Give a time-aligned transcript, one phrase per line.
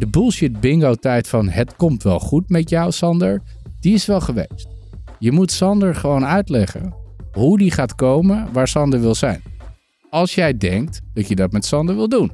[0.00, 3.42] De bullshit bingo tijd van het komt wel goed met jou, Sander,
[3.80, 4.68] die is wel geweest.
[5.18, 6.94] Je moet Sander gewoon uitleggen
[7.32, 9.42] hoe die gaat komen waar Sander wil zijn.
[10.10, 12.32] Als jij denkt dat je dat met Sander wil doen.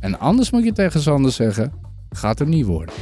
[0.00, 1.72] En anders moet je tegen Sander zeggen,
[2.10, 2.94] gaat hem niet worden.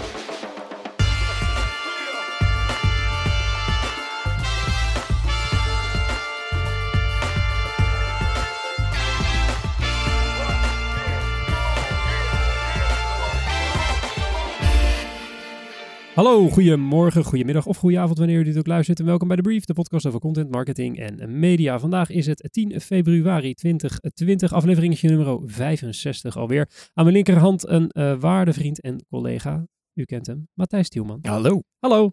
[16.19, 18.99] Hallo, goedemorgen, goedemiddag of goedenavond wanneer u dit ook luistert.
[18.99, 21.79] En welkom bij de Brief, de podcast over content, marketing en media.
[21.79, 26.69] Vandaag is het 10 februari 2020, afleveringetje nummer 65 alweer.
[26.95, 29.67] Aan mijn linkerhand een uh, waarde vriend en collega.
[29.95, 31.19] U kent hem, Matthijs Tielman.
[31.23, 31.63] Hallo.
[31.79, 32.13] Hallo.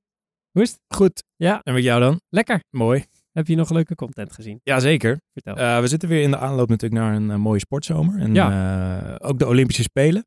[0.52, 0.80] Hoe is het?
[0.88, 1.24] Goed.
[1.36, 1.62] Ja.
[1.64, 2.22] En met jou dan?
[2.30, 2.64] Lekker.
[2.70, 3.06] Mooi.
[3.32, 4.60] Heb je nog leuke content gezien?
[4.64, 5.22] Jazeker.
[5.34, 5.58] Vertel.
[5.58, 8.20] Uh, we zitten weer in de aanloop natuurlijk naar een uh, mooie sportzomer.
[8.20, 9.18] En ja.
[9.22, 10.26] ook de Olympische Spelen.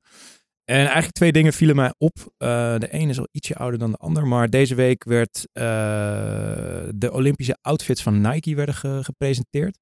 [0.68, 2.16] En eigenlijk twee dingen vielen mij op.
[2.18, 2.28] Uh,
[2.78, 4.26] de ene is al ietsje ouder dan de ander.
[4.26, 5.64] Maar deze week werd uh,
[6.94, 9.78] de Olympische outfits van Nike werden ge gepresenteerd.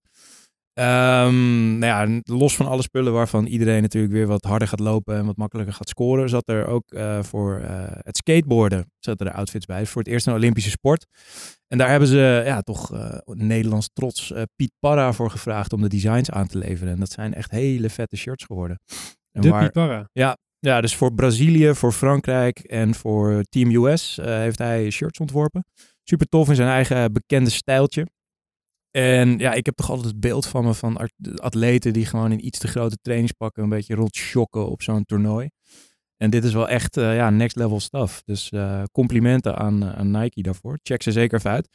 [0.79, 5.17] Um, nou ja, los van alle spullen waarvan iedereen natuurlijk weer wat harder gaat lopen
[5.17, 7.61] en wat makkelijker gaat scoren, zat er ook uh, voor
[8.03, 9.87] het skateboarden zat er outfits bij.
[9.87, 11.07] Voor het eerst een Olympische sport.
[11.69, 12.91] En daar hebben ze ja, toch
[13.25, 16.93] Nederlands trots Piet Parra voor gevraagd om de designs aan te leveren.
[16.93, 18.81] En dat zijn echt hele vette shirts geworden.
[19.33, 20.09] En de waar, Piet Parra?
[20.13, 25.19] Ja, ja, dus voor Brazilië, voor Frankrijk en voor Team US uh, heeft hij shirts
[25.19, 25.65] ontworpen.
[26.03, 28.07] Super tof in zijn eigen bekende stijltje.
[28.91, 32.47] En ja, ik heb toch altijd het beeld van me van atleten die gewoon in
[32.47, 35.49] iets te grote trainingspakken een beetje rondschokken op zo'n toernooi.
[36.17, 38.23] En dit is wel echt uh, ja, next level stuff.
[38.25, 40.79] Dus uh, complimenten aan, aan Nike daarvoor.
[40.83, 41.69] Check ze zeker even uit.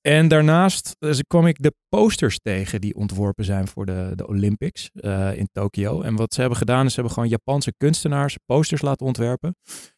[0.00, 4.90] En daarnaast dus kwam ik de posters tegen die ontworpen zijn voor de, de Olympics
[4.94, 6.02] uh, in Tokio.
[6.02, 9.56] En wat ze hebben gedaan is ze hebben gewoon Japanse kunstenaars posters laten ontwerpen.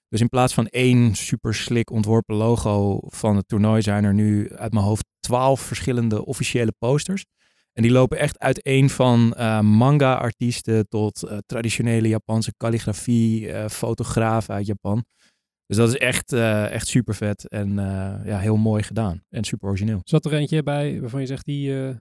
[0.09, 4.51] Dus in plaats van één super slick ontworpen logo van het toernooi zijn er nu
[4.51, 7.25] uit mijn hoofd twaalf verschillende officiële posters.
[7.73, 15.05] En die lopen echt uiteen van uh, manga-artiesten tot traditionele Japanse calligrafie, fotografen uit Japan.
[15.73, 19.45] Dus dat is echt, uh, echt super vet en uh, ja, heel mooi gedaan en
[19.45, 20.01] super origineel.
[20.05, 21.95] Zat er eentje bij waarvan je zegt die uh,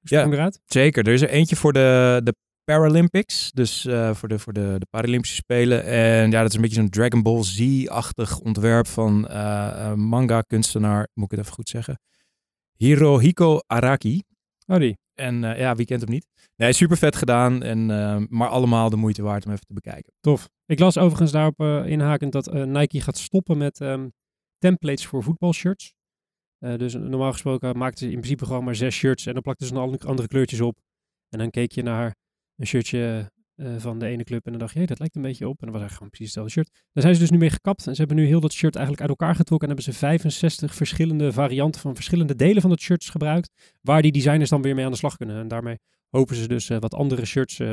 [0.00, 0.60] ja, eruit?
[0.64, 1.06] Zeker.
[1.06, 2.34] Er is er eentje voor de, de
[2.64, 3.80] Paralympics, dus
[4.12, 5.84] voor, de, voor de, de Paralympische Spelen.
[5.84, 9.20] En ja, dat is een beetje zo'n Dragon Ball Z-achtig ontwerp van
[9.94, 12.00] manga-kunstenaar, moet ik het even goed zeggen,
[12.76, 14.22] Hirohiko Araki.
[14.66, 14.98] Oh, die.
[15.14, 16.26] En ja, wie kent hem niet?
[16.56, 17.62] Nee, super vet gedaan.
[17.62, 17.86] En,
[18.30, 20.12] maar allemaal de moeite waard om even te bekijken.
[20.20, 20.48] Tof.
[20.66, 24.12] Ik las overigens daarop uh, inhakend dat Nike gaat stoppen met um,
[24.58, 25.94] templates voor voetbalshirts.
[26.58, 29.26] dus normaal gesproken maakten ze in principe gewoon maar zes shirts.
[29.26, 30.78] En dan plakten ze nog andere kleurtjes op.
[31.28, 32.14] En dan keek je naar
[32.56, 34.44] een shirtje uh, van de ene club.
[34.44, 35.60] En dan dacht je, hey, dat lijkt een beetje op.
[35.60, 36.84] En dan was eigenlijk gewoon precies hetzelfde shirt.
[36.92, 37.86] Daar zijn ze dus nu mee gekapt.
[37.86, 39.68] En ze hebben nu heel dat shirt eigenlijk uit elkaar getrokken.
[39.68, 43.74] En hebben ze 65 verschillende varianten van verschillende delen van dat shirt gebruikt.
[43.80, 45.40] Waar die designers dan weer mee aan de slag kunnen.
[45.40, 45.78] En daarmee
[46.10, 47.70] hopen ze dus uh, wat andere shirts uh,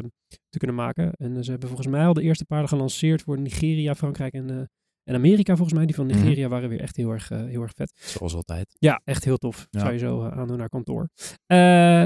[0.50, 1.14] te kunnen maken.
[1.14, 4.70] En ze hebben volgens mij al de eerste paar gelanceerd voor Nigeria, Frankrijk en,
[5.04, 5.86] en Amerika volgens mij.
[5.86, 6.52] Die van Nigeria mm.
[6.52, 7.94] waren weer echt heel erg, heel erg vet.
[7.96, 8.76] Zoals altijd.
[8.80, 9.68] Ja, echt heel tof.
[9.70, 9.80] Ja.
[9.80, 11.10] Zou je zo aandoen naar kantoor.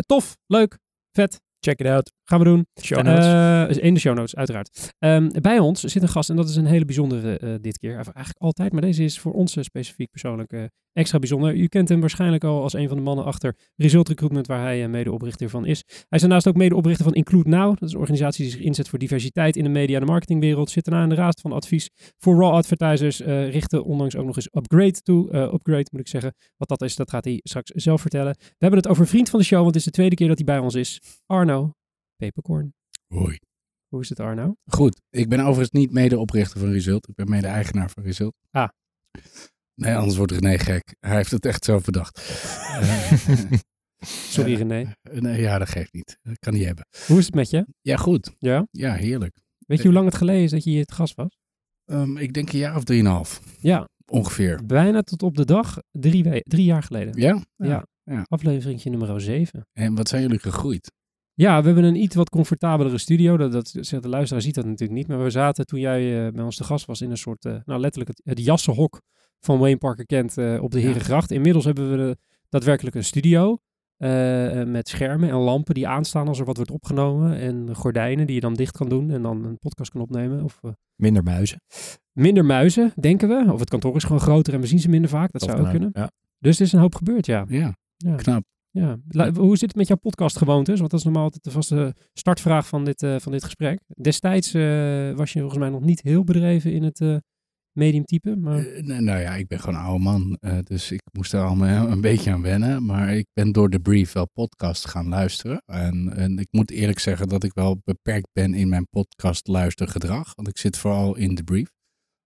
[0.05, 0.77] tof, leuk,
[1.11, 1.41] vet.
[1.59, 2.11] Check it out.
[2.23, 2.67] Gaan we doen.
[2.81, 3.25] Show notes.
[3.25, 4.93] Uh, in de show notes, uiteraard.
[4.99, 7.93] Um, bij ons zit een gast en dat is een hele bijzondere uh, dit keer.
[7.93, 10.63] Eigenlijk altijd, maar deze is voor ons specifiek persoonlijk uh,
[10.93, 11.55] extra bijzonder.
[11.55, 14.87] U kent hem waarschijnlijk al als een van de mannen achter Result Recruitment, waar hij
[14.87, 15.83] medeoprichter van is.
[15.87, 17.69] Hij is daarnaast ook medeoprichter van Include Now.
[17.79, 20.69] Dat is een organisatie die zich inzet voor diversiteit in de media en de marketingwereld.
[20.69, 23.19] Zit daarna in de raad van advies voor raw advertisers.
[23.19, 25.35] richten onlangs ook nog eens Upgrade toe.
[25.35, 26.33] upgrade moet ik zeggen.
[26.57, 28.35] Wat dat is, dat gaat hij straks zelf vertellen.
[28.39, 30.37] We hebben het over vriend van de show, want het is de tweede keer dat
[30.37, 31.01] hij bij ons is.
[31.47, 31.71] Arno
[32.15, 32.73] Peperkorn.
[33.07, 33.39] Hoi.
[33.87, 34.55] Hoe is het Arno?
[34.65, 35.01] Goed.
[35.09, 37.07] Ik ben overigens niet medeoprichter van Result.
[37.07, 38.33] Ik ben mede-eigenaar van Result.
[38.51, 38.69] Ah.
[39.75, 40.95] Nee, anders wordt René gek.
[40.99, 42.19] Hij heeft het echt zo bedacht.
[44.35, 44.93] Sorry René.
[45.11, 46.17] Uh, nee, ja, dat geeft niet.
[46.21, 46.87] Dat kan niet hebben.
[47.07, 47.65] Hoe is het met je?
[47.81, 48.35] Ja, goed.
[48.37, 48.67] Ja?
[48.71, 49.41] Ja, heerlijk.
[49.57, 51.37] Weet je hoe lang het geleden is dat je hier het gast was?
[51.85, 53.41] Um, ik denk een jaar of drieënhalf.
[53.59, 53.87] Ja.
[54.05, 54.65] Ongeveer.
[54.65, 57.21] Bijna tot op de dag drie, drie jaar geleden.
[57.21, 57.41] Ja?
[57.55, 57.67] Ja.
[57.67, 57.85] ja.
[58.03, 58.25] ja.
[58.27, 59.67] Afleveringje nummer 7.
[59.73, 60.91] En wat zijn jullie gegroeid?
[61.37, 63.37] Ja, we hebben een iets wat comfortabelere studio.
[63.37, 65.07] Dat, dat, de luisteraar ziet dat natuurlijk niet.
[65.07, 67.55] Maar we zaten toen jij uh, bij ons te gast was in een soort, uh,
[67.65, 69.01] nou letterlijk het, het jassenhok
[69.39, 71.31] van Wayne Parker Kent uh, op de Herengracht.
[71.31, 72.17] Inmiddels hebben we de,
[72.49, 73.57] daadwerkelijk een studio
[74.65, 77.37] met schermen en lampen die aanstaan als er wat wordt opgenomen.
[77.37, 80.43] En gordijnen die je dan dicht kan doen en dan een podcast kan opnemen.
[80.43, 80.59] Of,
[80.95, 81.61] minder muizen.
[82.11, 83.53] Minder muizen, denken we.
[83.53, 85.31] Of het kantoor is gewoon groter en we zien ze minder vaak.
[85.31, 85.89] Dat, dat zou ook kunnen.
[85.93, 86.11] Ja.
[86.39, 87.45] Dus er is een hoop gebeurd, ja.
[87.47, 88.15] Ja, ja.
[88.15, 88.43] knap.
[88.71, 88.97] Ja.
[89.07, 90.79] La- Hoe zit het met jouw podcastgewoontes?
[90.79, 93.79] Want dat is normaal altijd de vaste startvraag van dit, eh, van dit gesprek.
[94.01, 94.61] Destijds eh,
[95.13, 97.15] was je volgens mij nog niet heel bedreven in het eh
[97.71, 98.35] mediumtype.
[98.35, 100.37] Maar Eh, nou, nou ja, ik ben gewoon een oude man.
[100.63, 102.85] dus ik moest er allemaal een beetje aan wennen.
[102.85, 105.61] Maar ik ben door de brief wel podcast gaan luisteren.
[105.65, 110.35] En, en ik moet eerlijk zeggen dat ik wel beperkt ben in mijn podcast luistergedrag.
[110.35, 111.69] Want ik zit vooral in de brief.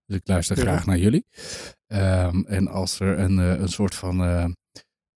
[0.06, 0.62] Dus ik luister Ja.
[0.64, 1.26] graag naar jullie.
[1.88, 4.18] Ehm, en als er een, een soort van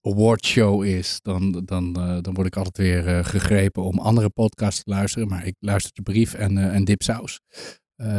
[0.06, 4.84] awardshow is, dan, dan, eh, dan word ik altijd weer eh, gegrepen om andere podcasts
[4.84, 5.28] te luisteren.
[5.28, 7.40] Maar ik luister de brief en, eh, en Dipsaus.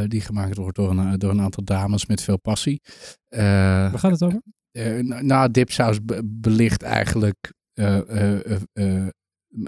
[0.07, 2.81] die gemaakt wordt door een, door een aantal dames met veel passie.
[3.29, 4.41] Waar gaat het over?
[4.71, 7.53] eh, nou, nou, Dipsaus be- belicht eigenlijk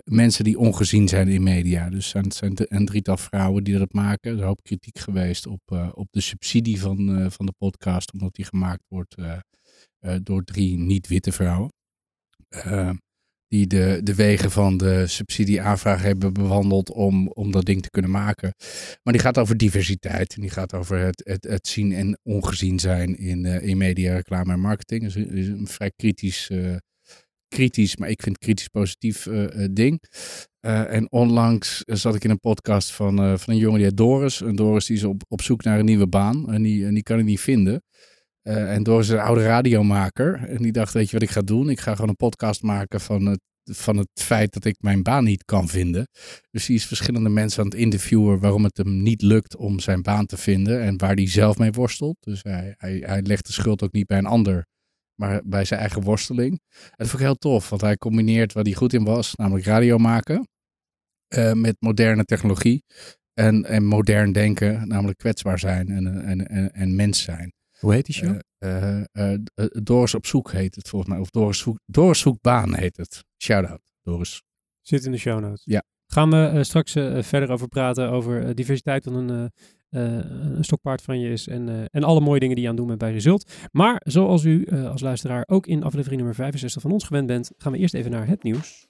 [0.05, 1.91] mensen die ongezien zijn in media.
[1.91, 4.31] Dus zijn, zijn een drietal vrouwen die dat maken.
[4.31, 8.35] Er is een hoop kritiek geweest op, op de subsidie van, van de podcast, omdat
[8.35, 9.15] die gemaakt wordt
[10.23, 11.73] door drie niet-witte vrouwen.
[12.49, 12.91] Eh,
[13.49, 18.11] die de, de wegen van de subsidieaanvraag hebben bewandeld om, om dat ding te kunnen
[18.11, 18.55] maken.
[19.03, 22.79] Maar die gaat over diversiteit en die gaat over het, het, het zien en ongezien
[22.79, 25.03] zijn in, eh, in media, reclame en marketing.
[25.03, 26.77] Dat is, een- vrij kritisch, eh,
[27.49, 30.01] kritisch, maar ik vind kritisch positief eh, ding.
[30.61, 34.41] En onlangs zat ik in een podcast van, van een jongen die heet Doris.
[34.43, 37.03] En Doris die is op, op zoek naar een nieuwe baan en die, en die
[37.03, 37.83] kan hij niet vinden.
[38.49, 40.49] Eh, en is een oude radiomaker.
[40.49, 41.71] En die dacht, weet je wat ik ga doen?
[41.71, 45.25] Ik ga gewoon een podcast maken van het, van het feit dat ik mijn baan
[45.25, 46.09] niet kan vinden.
[46.51, 50.03] Dus die is verschillende mensen aan het interviewen waarom het hem niet lukt om zijn
[50.03, 52.17] baan te vinden en waar hij zelf mee worstelt.
[52.21, 54.67] Dus hij, hij, hij legt de schuld ook niet bij een ander,
[55.15, 56.61] maar bij zijn eigen worsteling.
[56.71, 59.67] En dat vond ik heel tof, want hij combineert waar hij goed in was, namelijk
[59.67, 60.49] radio maken,
[61.29, 62.83] eh, met moderne technologie
[63.35, 67.57] en, en modern denken, namelijk kwetsbaar zijn en, en, en, en mens zijn.
[67.79, 68.39] Hoe heet die show?
[68.59, 72.41] Eh, eh, eh, Doris op zoek heet het volgens mij, of Doris, zoek, Doris zoekt
[72.41, 73.25] baan heet het.
[73.43, 74.43] Shout-out, Doris.
[74.81, 75.63] Zit in de show notes.
[75.65, 75.83] Ja.
[76.07, 79.51] Gaan we straks verder over praten, over diversiteit, wat een,
[79.91, 81.49] een stokpaard van je is.
[81.49, 83.53] En, eh, en alle mooie dingen die je aan het doen bent bij Result.
[83.73, 87.51] Maar zoals u eh, als luisteraar ook in aflevering nummer 65 van ons gewend bent,
[87.57, 88.88] gaan we eerst even naar het nieuws.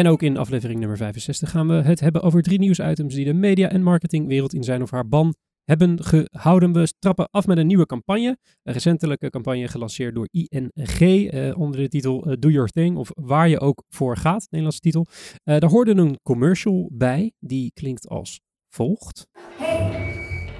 [0.00, 3.32] En ook in aflevering nummer 65 gaan we het hebben over drie nieuwsitems die de
[3.32, 6.72] media- en marketingwereld in zijn of haar ban hebben gehouden.
[6.72, 8.38] We trappen af met een nieuwe campagne.
[8.62, 13.10] Een recentelijke campagne gelanceerd door ING eh, onder de titel eh, Do Your Thing of
[13.14, 15.06] Waar je ook voor gaat, Nederlandse titel.
[15.44, 19.26] Eh, daar hoorde een commercial bij die klinkt als volgt.
[19.58, 20.14] Hey,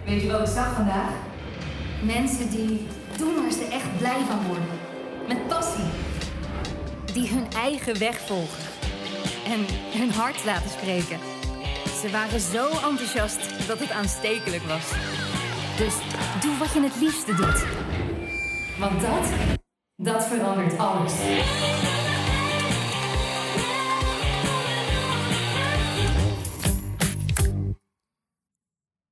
[0.07, 1.15] weet je wat ik zag vandaag?
[2.07, 2.81] Mensen die
[3.19, 4.69] doen waar ze echt blij van worden.
[5.29, 5.91] Met passie.
[7.15, 8.80] Die hun eigen weg volgen.
[9.45, 9.67] En
[9.99, 11.19] hun hart laten spreken.
[12.01, 14.91] Ze waren zo enthousiast dat het aanstekelijk was.
[15.77, 15.95] Dus
[16.41, 17.65] doe wat je het liefste doet.
[18.79, 19.29] Want dat,
[19.97, 21.15] dat verandert alles.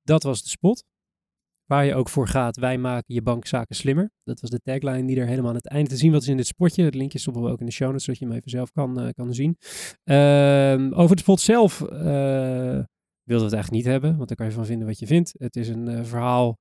[0.03, 0.83] Dat was de spot.
[1.69, 4.11] Waar je ook voor gaat, wij maken je bankzaken slimmer.
[4.23, 6.47] Dat was de tagline die er helemaal aan het einde te zien was in dit
[6.47, 6.83] spotje.
[6.83, 8.99] Het linkje stoppen we ook in de show notes, zodat je hem even zelf kan,
[8.99, 9.57] eh, kan zien.
[10.03, 12.83] Ehm, over het spot zelf eh
[13.23, 15.33] wilden we het eigenlijk niet hebben, want daar kan je van vinden wat je vindt.
[15.37, 16.57] Het is een eh, verhaal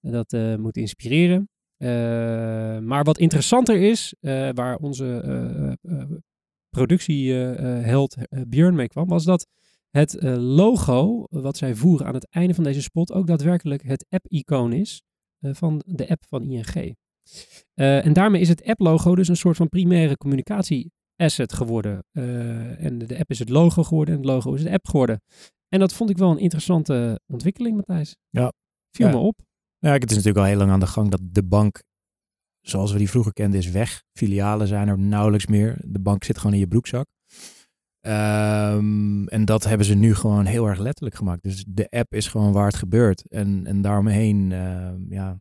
[0.00, 1.48] dat moet inspireren.
[1.76, 1.88] Eh,
[2.78, 4.14] maar wat interessanter is,
[4.52, 6.10] waar onze eh, eh, eh,
[6.68, 8.16] productieheld
[8.48, 9.46] Björn mee kwam, was dat
[9.96, 14.06] het uh, logo wat zij voeren aan het einde van deze spot ook daadwerkelijk het
[14.08, 15.02] app-icoon is
[15.40, 16.74] uh, van de app van ING.
[17.74, 22.04] Uh, en daarmee is het app-logo dus een soort van primaire communicatie-asset geworden.
[22.78, 25.20] En de app is het logo geworden en het logo is de app geworden.
[25.68, 28.16] En dat vond ik wel een interessante ontwikkeling, Matthijs.
[28.30, 28.52] Ja.
[28.90, 29.12] Viel ja.
[29.12, 29.38] me op.
[29.78, 31.82] Ja, het is natuurlijk al heel lang aan de gang dat de bank,
[32.60, 34.02] zoals we die vroeger kenden, is weg.
[34.12, 35.78] Filialen zijn er nauwelijks meer.
[35.86, 37.06] De bank zit gewoon in je broekzak.
[38.06, 41.42] Um, en dat hebben ze nu gewoon heel erg letterlijk gemaakt.
[41.42, 43.28] Dus de app is gewoon waar het gebeurt.
[43.28, 45.40] En, en daaromheen, uh, ja,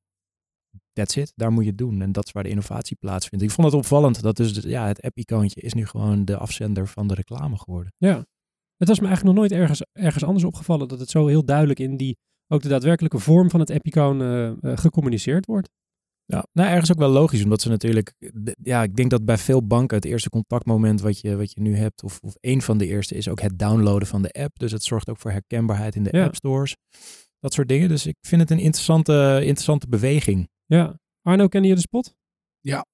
[0.94, 1.32] that's it.
[1.36, 2.02] Daar moet je het doen.
[2.02, 3.46] En dat is waar de innovatie plaatsvindt.
[3.46, 7.08] Ik vond het opvallend dat dus ja, het app-icoontje is nu gewoon de afzender van
[7.08, 7.94] de reclame geworden.
[7.98, 8.26] Ja,
[8.78, 11.80] het was me eigenlijk nog nooit ergens, ergens anders opgevallen dat het zo heel duidelijk
[11.80, 12.18] in die,
[12.48, 15.70] ook de daadwerkelijke vorm van het app-icoon uh, uh, gecommuniceerd wordt.
[16.26, 18.14] Ja, nou ergens ook wel logisch, omdat ze natuurlijk,
[18.64, 21.76] ja, ik denk dat bij veel banken het eerste contactmoment wat je, wat je nu
[21.76, 24.60] hebt, of, of een van de eerste, is ook het downloaden van de app.
[24.60, 26.24] Dus het zorgt ook voor herkenbaarheid in de ja.
[26.24, 26.76] app stores.
[27.40, 27.90] Dat soort dingen.
[27.90, 30.50] Dus ik vind het een interessante, interessante beweging.
[30.66, 31.00] Ja.
[31.22, 32.16] Arno, ken je de spot?
[32.60, 32.86] Ja.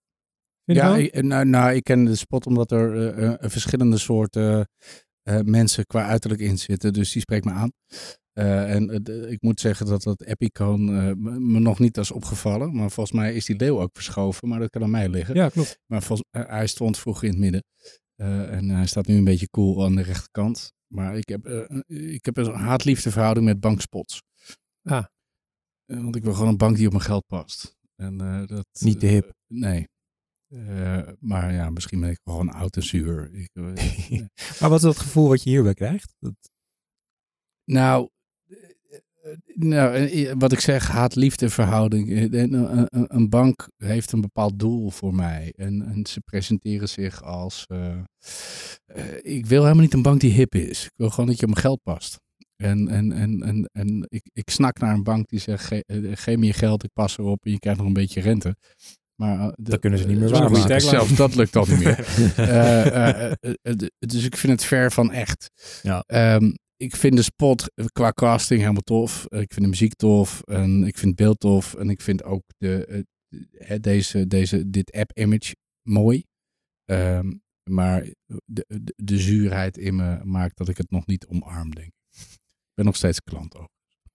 [0.66, 4.70] Vind ja, ik, nou, nou, ik ken de spot omdat er uh, verschillende soorten
[5.24, 6.94] uh, mensen qua uiterlijk in zitten.
[6.94, 7.72] Dus die spreekt me aan.
[8.40, 12.12] Eh, en eh, de- ik moet zeggen dat dat Epicon eh, me nog niet is
[12.12, 12.76] opgevallen.
[12.76, 14.48] Maar volgens mij is die leeuw ook verschoven.
[14.48, 15.36] Maar dat kan aan mij liggen.
[15.36, 15.80] Ja, klopt.
[15.86, 17.64] Maar volgens, hij stond vroeger in het midden.
[18.50, 20.74] En hij staat nu een beetje cool aan de rechterkant.
[20.88, 21.48] Maar ik heb,
[21.88, 24.22] ik heb een haat-liefde verhouding met bankspots.
[24.84, 25.06] Ah.
[25.86, 27.78] Want ik wil gewoon een bank die op mijn geld past.
[27.96, 28.18] En,
[28.48, 29.34] dat, Niet te hip.
[29.48, 29.88] nee.
[31.20, 33.34] Maar ja, misschien ben ik gewoon oud en zuur.
[33.34, 33.50] Ik,
[34.60, 36.16] Maar wat is dat gevoel wat je hierbij krijgt?
[36.20, 36.34] Dat,
[37.64, 38.10] Nou,
[39.54, 42.10] nou, eh, wat ik zeg, haat-liefde verhouding.
[42.12, 45.54] Eh, Een, een- bank heeft een bepaald doel voor mij.
[45.58, 47.66] En, en ze presenteren zich als...
[47.68, 47.88] eh,
[48.86, 50.84] eh, ik wil helemaal niet een bank die hip is.
[50.86, 52.20] Ik wil gewoon dat je op mijn geld past.
[52.56, 55.98] En, en, en, en, en ik, ik snak naar een bank die zegt, ge- eh,
[56.14, 58.56] geef me je geld, ik pas erop en je krijgt nog een beetje rente.
[59.16, 60.82] Maar, eh, Dat kunnen ze niet meer eh, waarmaken.
[60.82, 62.08] Zelfs dat lukt al niet meer.
[62.38, 65.50] Eh, eh, eh, eh, dus ik vind het ver van echt.
[65.84, 66.04] Ja.
[66.08, 69.26] Ehm, ik vind de spot eh, qua casting helemaal tof.
[69.26, 70.42] Eh, Ik vind de muziek tof.
[70.46, 71.74] En ik vind het beeld tof.
[71.76, 73.06] En ik vind ook de,
[73.58, 76.24] eh, deze, deze, dit app-image mooi.
[76.86, 77.32] Ehm,
[77.70, 78.04] maar
[78.46, 81.94] de, de, de zuurheid in me maakt dat ik het nog niet omarm, denk ik.
[82.74, 83.70] Ben nog steeds klant ook.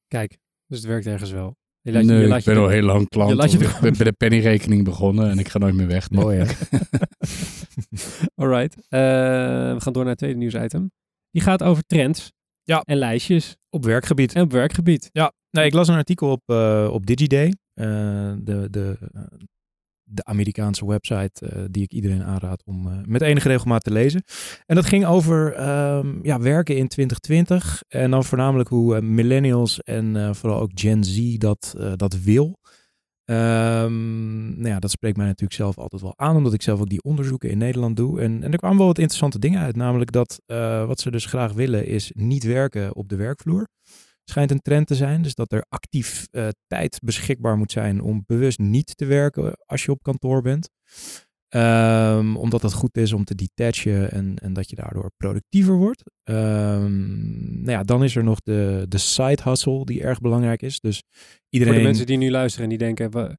[0.08, 1.56] Kijk, dus het werkt ergens wel.
[1.80, 3.50] Je laat je- nee, je laat ik je ben al heel lang klant.
[3.52, 6.10] je ik ben bij de pennyrekening begonnen en ik ga nooit meer weg.
[6.10, 6.22] Nee.
[6.22, 6.52] Mooi, hè?
[8.34, 8.76] Alright.
[8.76, 9.00] Eh,
[9.74, 10.92] we gaan door naar het tweede nieuwsitem.
[11.30, 12.32] Die gaat over trends.
[12.64, 12.80] Ja.
[12.80, 13.56] En lijstjes.
[13.70, 14.34] Op werkgebied.
[14.34, 15.10] En op werkgebied.
[15.50, 17.52] Nee, ik las een artikel op, eh, op DigiDay.
[17.74, 17.86] eh,
[18.38, 18.98] de, de,
[20.02, 24.22] de Amerikaanse website eh, die ik iedereen aanraad om met enige regelmaat te lezen.
[24.66, 27.82] En dat ging over ehm, ja, werken in 2020.
[27.88, 32.58] En dan voornamelijk hoe millennials en vooral ook Gen Z dat, dat wil.
[33.24, 36.88] Ehm, nou ja, dat spreekt mij natuurlijk zelf altijd wel aan, omdat ik zelf ook
[36.88, 38.20] die onderzoeken in Nederland doe.
[38.20, 41.26] En, en er kwamen wel wat interessante dingen uit, namelijk dat eh, wat ze dus
[41.26, 43.68] graag willen is niet werken op de werkvloer.
[44.24, 48.22] Schijnt een trend te zijn, dus dat er actief eh, tijd beschikbaar moet zijn om
[48.26, 50.70] bewust niet te werken als je op kantoor bent.
[51.54, 56.02] Ehm, omdat dat goed is om te detachen en, en dat je daardoor productiever wordt.
[56.22, 60.80] Ehm, nou ja, dan is er nog de, de side hustle die erg belangrijk is.
[60.80, 61.02] Dus
[61.48, 61.74] iedereen...
[61.74, 63.36] Voor de mensen die nu luisteren en die denken, we,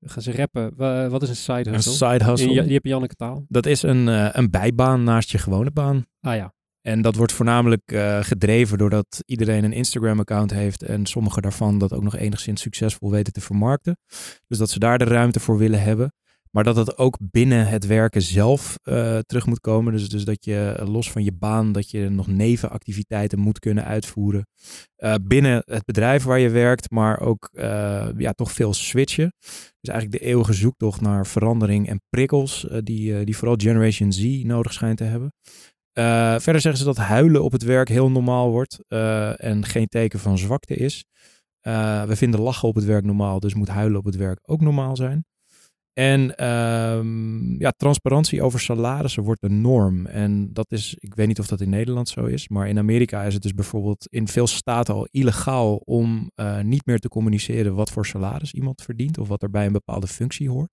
[0.00, 0.72] gaan ze rappen.
[0.76, 1.92] Wa- wat is een side Een hustle?
[1.92, 2.54] side hustle.
[2.54, 3.44] In die heb Janneke taal.
[3.48, 6.06] Dat is een, eh, een bijbaan naast je gewone baan.
[6.20, 6.52] Ah ja.
[6.80, 11.92] En dat wordt voornamelijk eh, gedreven doordat iedereen een Instagram-account heeft en sommigen daarvan dat
[11.92, 13.96] ook nog enigszins succesvol weten te vermarkten.
[14.46, 16.12] Dus dat ze daar de ruimte voor willen hebben.
[16.52, 19.92] Maar dat het ook binnen het werken zelf eh, terug moet komen.
[19.92, 23.84] Dus, dus dat je eh, los van je baan, dat je nog nevenactiviteiten moet kunnen
[23.84, 24.46] uitvoeren.
[24.96, 27.50] eh, binnen het bedrijf waar je werkt, maar ook
[28.16, 29.34] ja, toch veel switchen.
[29.80, 34.72] Dus eigenlijk de eeuwige zoektocht naar verandering en prikkels, die, die vooral Generation Z nodig
[34.72, 35.32] schijnt te hebben.
[36.42, 38.78] Verder zeggen ze dat huilen op het werk heel normaal wordt
[39.38, 41.04] en geen teken van zwakte is.
[42.06, 44.96] We vinden lachen op het werk normaal, dus moet huilen op het werk ook normaal
[44.96, 45.24] zijn.
[45.92, 50.06] En ehm, ja, transparantie over salarissen wordt de norm.
[50.06, 53.22] En dat is, ik weet niet of dat in Nederland zo is, maar in Amerika
[53.22, 57.74] is het dus bijvoorbeeld in veel staten al illegaal om eh, niet meer te communiceren
[57.74, 60.70] wat voor salaris iemand verdient of wat er bij een bepaalde functie hoort.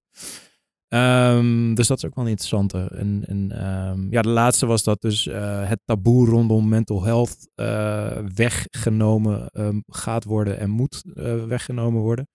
[0.88, 2.78] Ehm, dus dat is ook wel een interessante.
[2.78, 8.18] En, ehm, ja, de laatste was dat dus eh, het taboe rondom mental health eh,
[8.36, 9.50] weggenomen
[9.88, 11.04] gaat worden en moet
[11.48, 12.28] weggenomen worden.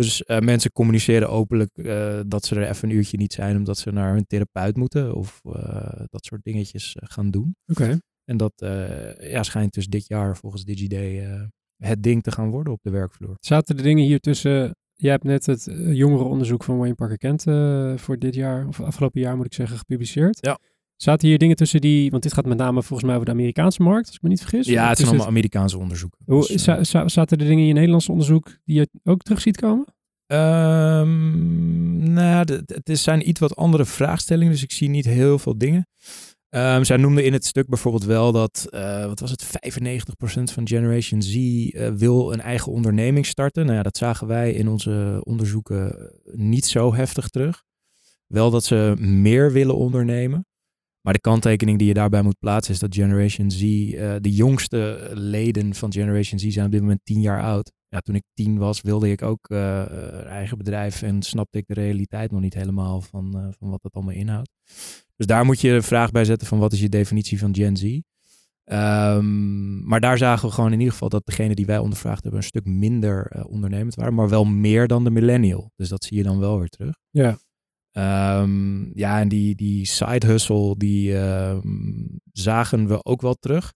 [0.00, 3.78] Dus eh, mensen communiceren openlijk eh, dat ze er even een uurtje niet zijn omdat
[3.78, 7.56] ze naar hun therapeut moeten of eh, dat soort dingetjes gaan doen.
[7.66, 7.98] Oké.
[8.24, 8.52] En dat
[9.20, 11.42] ja, schijnt dus dit jaar volgens DigiDay eh,
[11.76, 13.36] het ding te gaan worden op de werkvloer.
[13.40, 14.74] Zaten de dingen hier tussen...
[14.94, 17.42] Jij hebt net het jongerenonderzoek van Wayne Parker Kent
[18.00, 20.38] voor dit jaar, of afgelopen jaar moet ik zeggen, gepubliceerd.
[20.40, 20.58] Ja.
[21.02, 23.82] Zaten hier dingen tussen die, want dit gaat met name volgens mij over de Amerikaanse
[23.82, 24.66] markt, als ik me niet vergis.
[24.66, 26.18] Ja, het is allemaal Amerikaanse onderzoeken.
[26.24, 29.22] Hoe, Dus, za- eh, za- zaten er dingen in je Nederlands onderzoek die je ook
[29.22, 29.86] terug ziet komen?
[30.26, 35.86] Ehm, nou, het zijn iets wat andere vraagstellingen, dus ik zie niet heel veel dingen.
[36.48, 40.68] Ehm, zij noemde in het stuk bijvoorbeeld wel dat, eh, wat was het, 95% van
[40.68, 43.64] Generation Z eh, wil een eigen onderneming starten.
[43.64, 47.62] Nou ja, dat zagen wij in onze onderzoeken niet zo heftig terug.
[48.26, 50.44] Wel dat ze meer willen ondernemen.
[51.00, 55.10] Maar de kanttekening die je daarbij moet plaatsen is dat Generation Z, eh, de jongste
[55.14, 57.72] leden van Generation Z zijn op dit moment 10 jaar oud.
[57.88, 61.74] Ja, toen ik tien was, wilde ik ook eh, eigen bedrijf en snapte ik de
[61.74, 64.50] realiteit nog niet helemaal van, eh, van wat dat allemaal inhoudt.
[65.16, 67.76] Dus daar moet je de vraag bij zetten van wat is je definitie van Gen
[67.76, 68.00] Z.
[68.64, 72.40] Ehm, maar daar zagen we gewoon in ieder geval dat degene die wij ondervraagd hebben
[72.40, 75.72] een stuk minder ondernemend waren, maar wel meer dan de millennial.
[75.76, 76.98] Dus dat zie je dan wel weer terug.
[77.10, 77.38] Ja.
[77.92, 83.72] Ehm, ja, en die, die side hustle, die ehm, zagen we ook wel terug.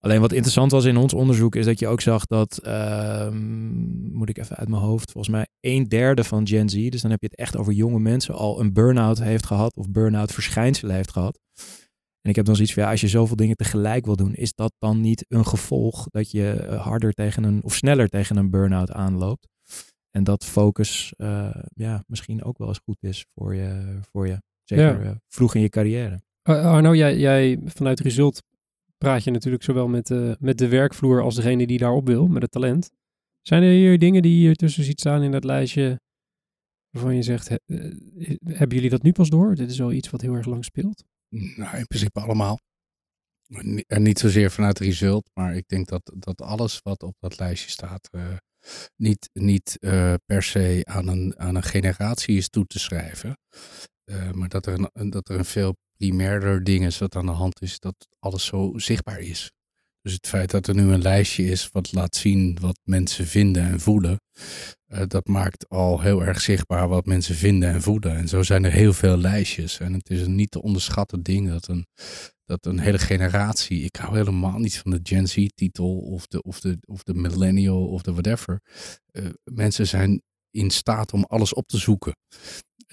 [0.00, 4.28] Alleen wat interessant was in ons onderzoek is dat je ook zag dat, ehm, moet
[4.28, 7.20] ik even uit mijn hoofd, volgens mij een derde van Gen Z, dus dan heb
[7.20, 11.12] je het echt over jonge mensen, al een burn-out heeft gehad of burn-out verschijnselen heeft
[11.12, 11.38] gehad.
[12.20, 14.54] En ik heb dan zoiets van, ja, als je zoveel dingen tegelijk wil doen, is
[14.54, 18.50] dat dan niet een gevolg dat je eh, harder tegen een, of sneller tegen een
[18.50, 19.48] burn-out aanloopt?
[20.16, 24.42] En dat focus eh, ja, misschien ook wel eens goed is voor je, voor je
[24.64, 25.10] zeker Ja.
[25.10, 26.22] eh, vroeg in je carrière.
[26.42, 28.42] Ar- Arno, jij, jij vanuit Result
[28.98, 32.42] praat je natuurlijk zowel met, eh, met de werkvloer als degene die daarop wil, met
[32.42, 32.90] het talent.
[33.42, 36.00] Zijn er hier dingen die je ertussen ziet staan in dat lijstje
[36.90, 37.58] waarvan je zegt, he-
[38.44, 39.54] hebben jullie dat nu pas door?
[39.54, 41.04] Dit is wel iets wat heel erg lang speelt.
[41.28, 42.58] Nou, in principe allemaal.
[43.86, 47.70] En niet zozeer vanuit result, maar ik denk dat, dat alles wat op dat lijstje
[47.70, 48.36] staat, eh,
[48.96, 53.38] niet, niet eh, per se aan een, aan een generatie is toe te schrijven.
[54.04, 57.32] Eh, maar dat er, een, dat er een veel primairder ding is wat aan de
[57.32, 59.52] hand is, dat alles zo zichtbaar is.
[60.06, 63.62] Dus het feit dat er nu een lijstje is wat laat zien wat mensen vinden
[63.62, 64.20] en voelen,
[64.86, 68.16] eh, dat maakt al heel erg zichtbaar wat mensen vinden en voelen.
[68.16, 69.80] En zo zijn er heel veel lijstjes.
[69.80, 71.86] En het is een niet te onderschatten ding dat een,
[72.44, 76.60] dat een hele generatie, ik hou helemaal niet van de Gen Z-titel of de, of,
[76.60, 78.60] de, of de millennial of de whatever.
[79.10, 82.16] Eh, mensen zijn in staat om alles op te zoeken.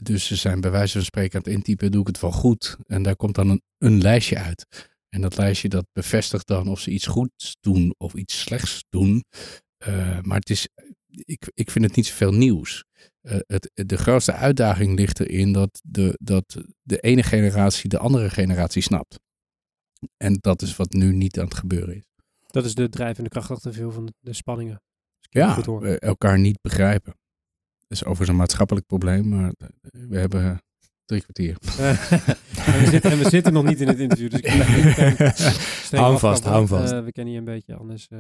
[0.04, 2.78] Dus ze zijn bij wijze van spreken aan het intypen, doe ik het wel goed.
[2.86, 4.93] En daar komt dan een, een lijstje uit.
[5.14, 9.24] En dat lijstje dat bevestigt dan of ze iets goeds doen of iets slechts doen.
[9.78, 10.68] Eh, maar het is,
[11.08, 12.86] ik, ik vind het niet zoveel nieuws.
[13.22, 18.30] Eh, het, de grootste uitdaging ligt erin dat de, dat de ene generatie de andere
[18.30, 19.20] generatie snapt.
[20.18, 22.12] En dat is wat nu niet aan het gebeuren is.
[22.48, 24.82] Dat is de drijvende kracht achter veel van de, spanningen.
[25.20, 27.14] Je Ja, we elkaar niet begrijpen.
[27.80, 30.62] Dat is overigens een maatschappelijk probleem, maar we hebben
[31.06, 31.58] drie kwartier.
[32.66, 34.48] en, we zitten, en we zitten nog niet in het interview, dus ik
[36.00, 36.92] Hou vast, hou vast.
[36.92, 38.20] Eh, we kennen je een beetje, anders eh,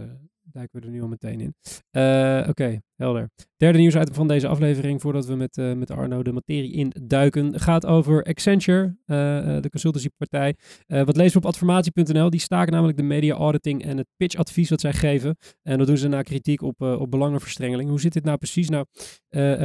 [0.51, 1.55] duiken we er nu al meteen in.
[1.91, 3.29] Eh, Oké, helder.
[3.57, 7.85] Derde nieuwsitem van deze aflevering, voordat we met, eh, met Arno de materie induiken, gaat
[7.85, 9.15] over Accenture, eh,
[9.61, 10.55] de consultancypartij.
[10.87, 12.29] Wat lezen we op adformatie.nl?
[12.29, 15.37] Die staken namelijk de media auditing en het pitchadvies wat zij geven.
[15.61, 17.89] En dat doen ze na kritiek op, op belangenverstrengeling.
[17.89, 18.69] Hoe zit dit nou precies?
[18.69, 18.85] Nou,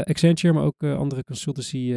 [0.04, 1.96] Accenture, maar ook andere consultancy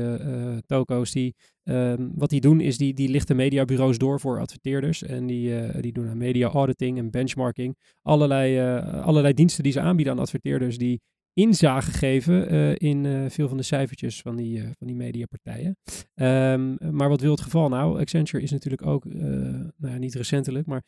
[0.65, 5.03] toko's, die, ehm, wat die doen is die, die lichten mediabureaus door voor adverteerders.
[5.03, 7.77] En die, eh, die doen aan media auditing en benchmarking.
[8.01, 11.01] Allerlei, eh, allerlei diensten die ze aanbieden aan adverteerders die
[11.33, 15.77] inzage geven eh, in veel van de cijfertjes van die, van die mediapartijen.
[16.13, 17.99] Ehm, maar wat wil het geval nou?
[17.99, 20.83] Accenture is natuurlijk ook, nou ja, niet recentelijk, maar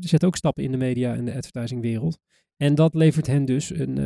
[0.00, 2.18] zet ook stappen in de media en de advertisingwereld.
[2.56, 3.96] En dat levert hen dus een,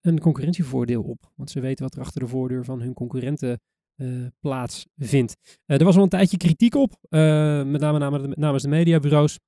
[0.00, 1.32] een concurrentievoordeel op.
[1.36, 3.60] Want ze weten wat er achter de voordeur van hun concurrenten
[4.00, 5.36] eh plaatsvindt.
[5.66, 9.38] Eh, er was al een tijdje kritiek op, eh, met name nam- namens de mediabureaus.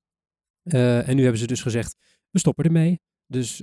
[0.62, 1.96] En nu hebben ze dus gezegd,
[2.30, 3.00] we stoppen ermee.
[3.26, 3.60] Dus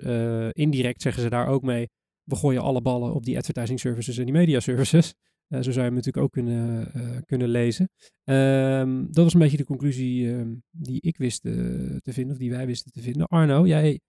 [0.52, 1.90] indirect zeggen ze daar ook mee,
[2.24, 5.14] we gooien alle ballen op die advertising services en die media services.
[5.50, 6.92] Zo zou je hem natuurlijk ook kunnen,
[7.26, 7.90] kunnen lezen.
[8.24, 12.52] Ehm, dat was een beetje de conclusie ehm, die ik wist te vinden, of die
[12.52, 13.28] wij wisten te vinden.
[13.28, 14.00] Arno, jij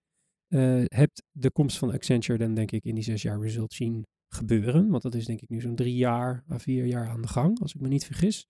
[0.84, 4.88] hebt de komst van Accenture dan denk ik in die zes jaar result zien gebeuren.
[4.88, 7.60] Want dat is denk ik nu zo'n drie jaar à vier jaar aan de gang,
[7.60, 8.46] als ik me niet vergis.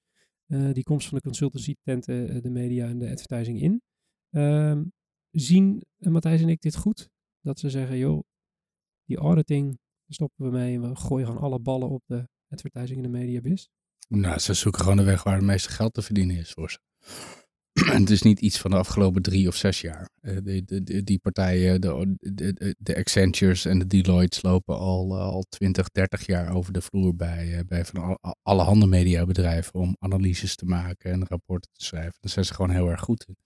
[0.47, 3.83] Eh, die komst van de consultancy tenten eh, de media en de advertising in.
[4.31, 4.85] Ehm,
[5.31, 7.09] zien eh, Matthijs en ik dit goed?
[7.41, 8.23] Dat ze zeggen, joh,
[9.05, 13.13] die auditing, stoppen we mee en we gooien gewoon alle ballen op de advertising en
[13.13, 13.69] de media biz.
[14.09, 16.79] Nou, ze zoeken gewoon de weg waar het meeste geld te verdienen is voor ze.
[18.01, 20.09] Het is niet iets van de afgelopen drie of zes jaar.
[20.21, 25.23] Eh, de, de- die partijen, de, de, de, Accentures en de Deloittes lopen al, eh,
[25.23, 29.75] al 20, 30 jaar over de vloer bij, eh, bij van al, alle handen mediabedrijven
[29.75, 32.15] om analyses te maken en rapporten te schrijven.
[32.21, 33.37] Daar zijn ze gewoon heel erg goed in.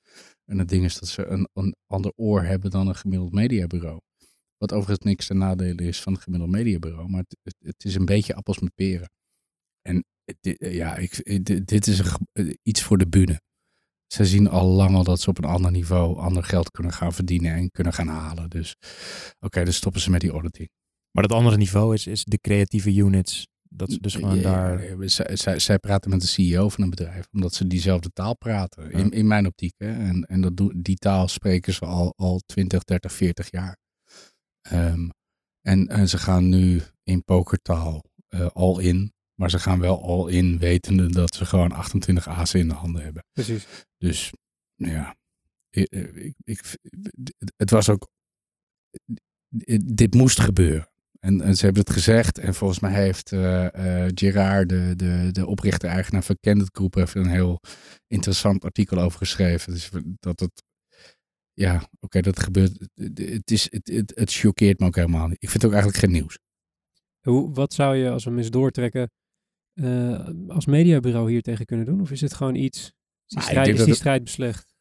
[0.44, 4.00] En het ding is dat ze een, een ander oor hebben dan een gemiddeld mediabureau.
[4.56, 7.08] Wat overigens niks ten nadele is van het gemiddeld mediabureau.
[7.08, 9.10] Maar het, het, is een beetje appels met peren.
[9.82, 10.04] En
[10.58, 11.98] ja, ik, dit, is
[12.32, 13.40] een iets voor de bühne.
[14.14, 17.12] Ze zien al lang al dat ze op een ander niveau ander geld kunnen gaan
[17.12, 18.50] verdienen en kunnen gaan halen.
[18.50, 18.76] Dus
[19.40, 20.68] oké, dan stoppen ze met die auditing.
[21.10, 23.46] Maar dat andere niveau is, is de creatieve units.
[23.68, 25.08] Dat ze dus gewoon Ja, daar...
[25.08, 28.90] zij, zij, zij praten met de CEO van een bedrijf, omdat ze diezelfde taal praten.
[28.90, 29.74] In, in mijn optiek.
[29.76, 29.92] Hè?
[29.92, 33.76] En, en dat doen, die taal spreken ze al, al 20, 30, 40 jaar.
[34.60, 35.08] Ehm,
[35.60, 39.13] en, en ze gaan nu in pokertaal eh all in.
[39.34, 43.02] Maar ze gaan wel all in wetende dat ze gewoon 28 azen in de handen
[43.02, 43.24] hebben.
[43.32, 43.66] Precies.
[43.98, 44.32] Dus
[44.74, 45.14] ja,
[45.70, 46.76] ik, ik, ik-
[47.56, 48.08] het was ook,
[49.84, 50.88] dit moest gebeuren.
[51.20, 52.38] En, en ze hebben het gezegd.
[52.38, 57.14] En volgens mij heeft eh eh Gerard, de, de, de oprichter-eigenaar van Candid Group, heeft
[57.14, 57.60] een heel
[58.06, 59.72] interessant artikel over geschreven.
[59.72, 60.62] Dus dat het,
[61.52, 62.88] ja, oké, dat gebeurt.
[62.94, 65.42] Het, het, is, het, het, het choqueert me ook helemaal niet.
[65.42, 66.38] Ik vind het ook eigenlijk geen nieuws.
[67.20, 69.10] Hoe, wat zou je, als we hem eens doortrekken,
[69.74, 72.00] eh, als mediabureau hier tegen kunnen doen?
[72.00, 72.92] Of is het gewoon iets, is
[73.26, 74.72] die, Nou, strijd, denk is dat die het- strijd beslecht?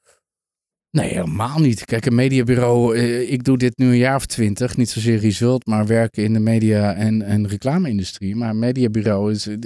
[0.91, 1.85] Nee, helemaal niet.
[1.85, 4.77] Kijk, een mediabureau, eh, ik doe dit nu een jaar of twintig.
[4.77, 8.35] Niet zozeer result, maar werken in de media- en, en reclame-industrie.
[8.35, 9.57] Maar een mediabureau is, eh,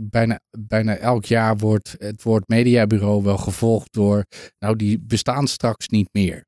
[0.00, 4.24] bijna, bijna elk jaar wordt het woord mediabureau wel gevolgd door,
[4.58, 6.44] nou die bestaan straks niet meer.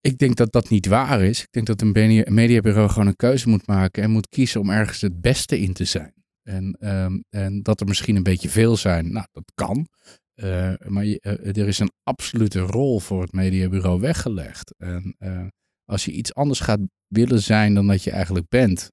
[0.00, 1.40] Ik denk dat dat niet waar is.
[1.40, 1.92] Ik denk dat een
[2.34, 5.84] mediabureau gewoon een keuze moet maken en moet kiezen om ergens het beste in te
[5.84, 6.12] zijn.
[6.42, 9.88] En, ehm, en dat er misschien een beetje veel zijn, nou dat kan.
[10.34, 14.74] Eh, maar eh, er is een absolute rol voor het mediabureau weggelegd.
[14.78, 15.46] En eh,
[15.84, 18.90] als je iets anders gaat willen zijn dan dat je eigenlijk bent,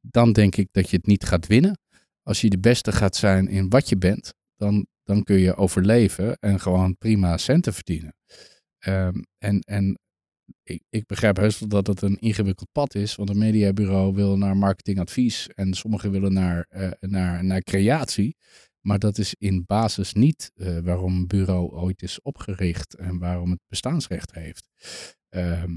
[0.00, 1.78] dan denk ik dat je het niet gaat winnen.
[2.22, 6.36] Als je de beste gaat zijn in wat je bent, dan, dan kun je overleven
[6.38, 8.14] en gewoon prima centen verdienen.
[8.78, 9.98] Ehm, en en
[10.62, 14.38] ik, ik begrijp heus wel dat het een ingewikkeld pad is, want een mediabureau wil
[14.38, 18.36] naar marketingadvies en sommigen willen naar, eh, naar, naar creatie.
[18.80, 23.50] Maar dat is in basis niet eh, waarom een bureau ooit is opgericht en waarom
[23.50, 24.68] het bestaansrecht heeft.
[25.28, 25.76] Ehm,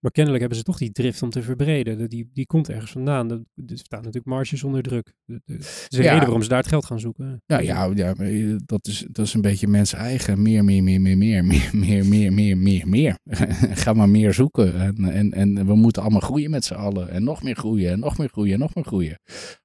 [0.00, 1.98] Maar kennelijk hebben ze toch die drift om te verbreden.
[1.98, 3.30] De- Die, die komt ergens vandaan.
[3.30, 5.12] Er staan natuurlijk marges onder druk.
[5.24, 6.02] De- de- Het is Ja.
[6.02, 7.42] reden waarom ze daar het geld gaan zoeken.
[7.46, 10.42] nou ja, ja maar, eh, dat, is, dat is een beetje mensen eigen.
[10.42, 13.14] Meer, meer, meer, meer, meer, meer, meer, meer, meer, meer, meer.
[13.82, 14.74] Ga maar meer zoeken.
[14.80, 17.10] En, en, en we moeten allemaal groeien met z'n allen.
[17.10, 19.18] En nog meer groeien, en nog meer groeien, en nog meer groeien.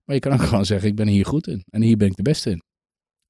[0.06, 1.64] Maar je kan ook gewoon zeggen, ik ben hier goed in.
[1.70, 2.62] En hier ben ik de beste in.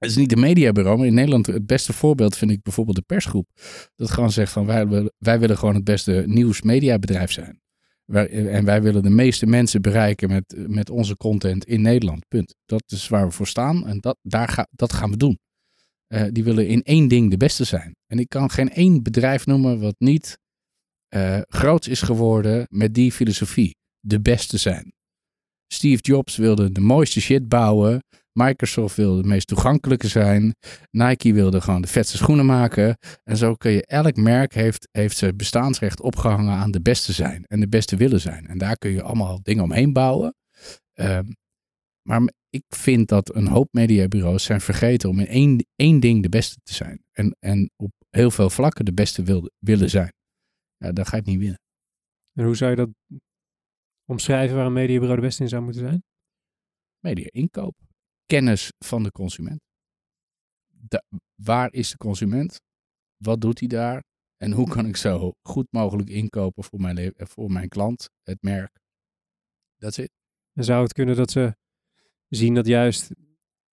[0.06, 3.04] Het is niet een mediabureau, maar in Nederland het beste voorbeeld vind ik bijvoorbeeld de
[3.06, 3.48] persgroep.
[3.96, 7.62] Dat gewoon zegt van wij willen, wij willen gewoon het beste nieuws-mediabedrijf zijn.
[8.06, 12.28] En wij willen de meeste mensen bereiken met, met onze content in Nederland.
[12.28, 12.56] Punt.
[12.66, 15.40] Dat is waar we voor staan en dat, daar ga, dat gaan we doen.
[16.08, 17.96] Eh, die willen in één ding de beste zijn.
[18.08, 20.38] En ik kan geen één bedrijf noemen wat niet
[21.08, 23.76] eh groots is geworden met die filosofie.
[24.00, 24.94] De beste zijn.
[25.68, 28.04] Steve Jobs wilde de mooiste shit bouwen.
[28.36, 30.56] Microsoft wilde de meest toegankelijke zijn.
[30.92, 32.98] Nike wilde gewoon de vetste schoenen maken.
[33.24, 37.44] En zo kun je, elk merk heeft, heeft zijn bestaansrecht opgehangen aan de beste zijn.
[37.46, 38.48] En de beste willen zijn.
[38.48, 40.36] En daar kun je allemaal dingen omheen bouwen.
[40.94, 41.32] Ehm,
[42.02, 46.30] maar ik vind dat een hoop mediabureaus zijn vergeten om in één, één ding de
[46.30, 47.04] beste te zijn.
[47.12, 50.14] En, en op heel veel vlakken de beste wilde, willen zijn.
[50.78, 51.60] Ja, dan ga je het niet winnen.
[52.34, 52.90] En hoe zou je dat
[54.06, 56.04] omschrijven waar een mediabureau de beste in zou moeten zijn?
[57.00, 57.85] Media inkoop.
[58.26, 59.60] Kennis van de consument.
[61.36, 62.62] Waar is de consument?
[63.18, 64.04] Wat doet hij daar?
[64.38, 68.80] En hoe kan ik zo goed mogelijk inkopen voor mijn, voor mijn klant, het merk?
[69.76, 70.08] Dat is.
[70.54, 71.56] En zou het kunnen dat ze
[72.28, 73.12] zien dat juist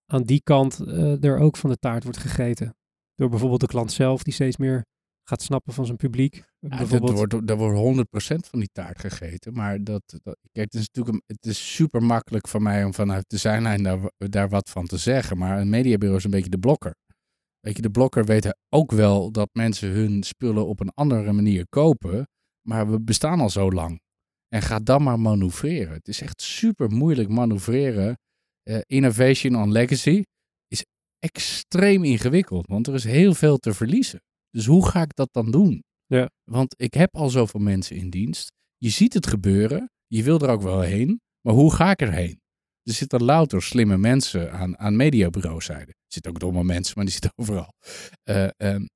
[0.06, 2.76] aan die kant eh, er ook van de taart wordt gegeten?
[3.14, 4.84] Door bijvoorbeeld de klant zelf, die steeds meer
[5.24, 6.44] gaat snappen van zijn publiek.
[6.58, 9.52] Ja, dat wordt, daar wordt 100% van die taart gegeten.
[9.52, 12.94] Maar dat, dat, kijk, het is natuurlijk een, het is super makkelijk voor mij om
[12.94, 15.38] vanuit de zijlijn daar, daar wat van te zeggen.
[15.38, 16.94] Maar een mediabureau is een beetje de blokker.
[17.60, 21.68] Weet je, de blokker weet ook wel dat mensen hun spullen op een andere manier
[21.68, 22.28] kopen.
[22.68, 24.00] Maar we bestaan al zo lang.
[24.48, 25.92] En ga dan maar manoeuvreren.
[25.92, 28.18] Het is echt super moeilijk manoeuvreren.
[28.62, 30.22] Eh, innovation on legacy
[30.66, 30.84] is
[31.18, 32.66] extreem ingewikkeld.
[32.66, 34.20] Want er is heel veel te verliezen.
[34.52, 35.84] Dus hoe ga ik dat dan doen?
[36.06, 36.30] Ja.
[36.50, 38.52] Want ik heb al zoveel mensen in dienst.
[38.76, 39.90] Je ziet het gebeuren.
[40.06, 41.20] Je wil er ook wel heen.
[41.40, 42.40] Maar hoe ga ik erheen?
[42.82, 45.90] Er zitten louter slimme mensen aan, aan mediabureauzijde.
[45.90, 47.72] Er zitten ook domme mensen, maar die zitten overal.
[48.22, 48.86] Eh, ehm,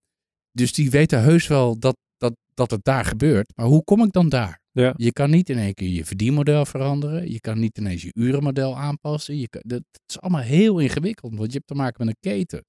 [0.50, 3.52] dus die weten heus wel dat, dat, dat het daar gebeurt.
[3.56, 4.60] Maar hoe kom ik dan daar?
[4.70, 4.94] Ja.
[4.96, 7.30] Je kan niet in één keer je verdienmodel veranderen.
[7.30, 9.36] Je kan niet ineens je urenmodel aanpassen.
[9.38, 12.30] Je kan, dat, het is allemaal heel ingewikkeld, want je hebt te maken met een
[12.30, 12.64] keten.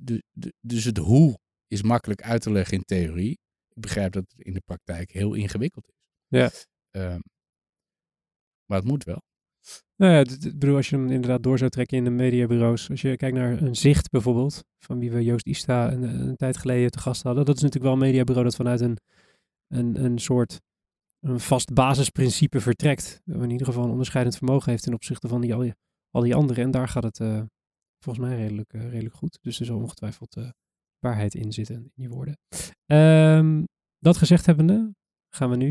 [0.00, 1.38] Du- dus het hoe
[1.72, 3.38] is makkelijk uit te leggen in theorie.
[3.68, 5.94] Ik begrijp dat het in de praktijk heel ingewikkeld is.
[6.26, 6.50] Ja.
[6.90, 7.20] Ehm,
[8.66, 9.22] maar het moet wel.
[9.96, 12.90] Nou ja, ik bedoel, als je hem inderdaad door zou trekken in de mediabureaus.
[12.90, 16.56] Als je kijkt naar een zicht bijvoorbeeld, van wie we Joost Ista een, een tijd
[16.56, 17.44] geleden te gast hadden.
[17.44, 18.98] Dat is natuurlijk wel een mediabureau dat vanuit een,
[19.68, 20.60] een, een soort
[21.20, 23.20] een vast basisprincipe vertrekt.
[23.24, 25.74] In ieder geval een onderscheidend vermogen heeft ten opzichte van die, al, die,
[26.10, 26.64] al die anderen.
[26.64, 27.42] En daar gaat het eh,
[27.98, 29.38] volgens mij redelijk, eh, redelijk goed.
[29.42, 30.48] Dus er zal ongetwijfeld eh,
[31.02, 32.38] waarheid in zitten in die woorden.
[32.86, 33.64] Ehm,
[33.98, 34.94] dat gezegd hebbende,
[35.34, 35.70] gaan we nu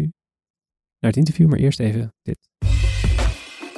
[1.00, 1.48] naar het interview.
[1.48, 2.50] Maar eerst even dit.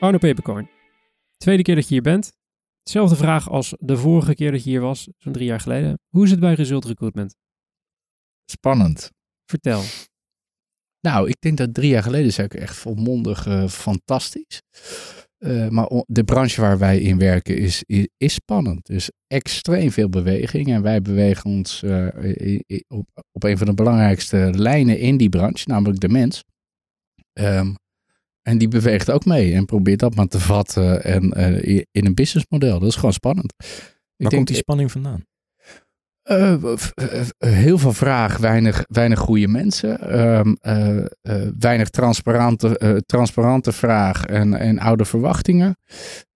[0.00, 0.70] Arno Peperkorn.
[1.36, 2.32] Tweede keer dat je hier bent.
[2.82, 5.98] Hetzelfde vraag als de vorige keer dat je hier was, zo'n drie jaar geleden.
[6.08, 7.36] Hoe is het bij Result Recruitment?
[8.44, 9.10] Spannend.
[9.44, 9.82] Vertel.
[11.00, 14.62] Nou, ik denk dat drie jaar geleden zei ik echt volmondig eh, fantastisch.
[15.38, 18.86] Eh, maar de branche waar wij in werken is, is, is spannend.
[18.86, 20.68] Dus extreem veel beweging.
[20.68, 25.64] En wij bewegen ons eh, op, op een van de belangrijkste lijnen in die branche,
[25.68, 26.44] namelijk de mens.
[27.32, 27.74] Ehm,
[28.42, 32.14] en die beweegt ook mee en probeert dat maar te vatten en, eh, in een
[32.14, 32.78] businessmodel.
[32.78, 33.54] Dat is gewoon spannend.
[33.58, 33.76] Ik Waar
[34.16, 35.24] denk- komt die spanning vandaan?
[36.22, 36.72] Eh, eh,
[37.38, 40.00] heel veel vraag, weinig, weinig goede mensen.
[40.00, 45.76] Ehm, eh, weinig transparante, transparante vraag en, en oude verwachtingen.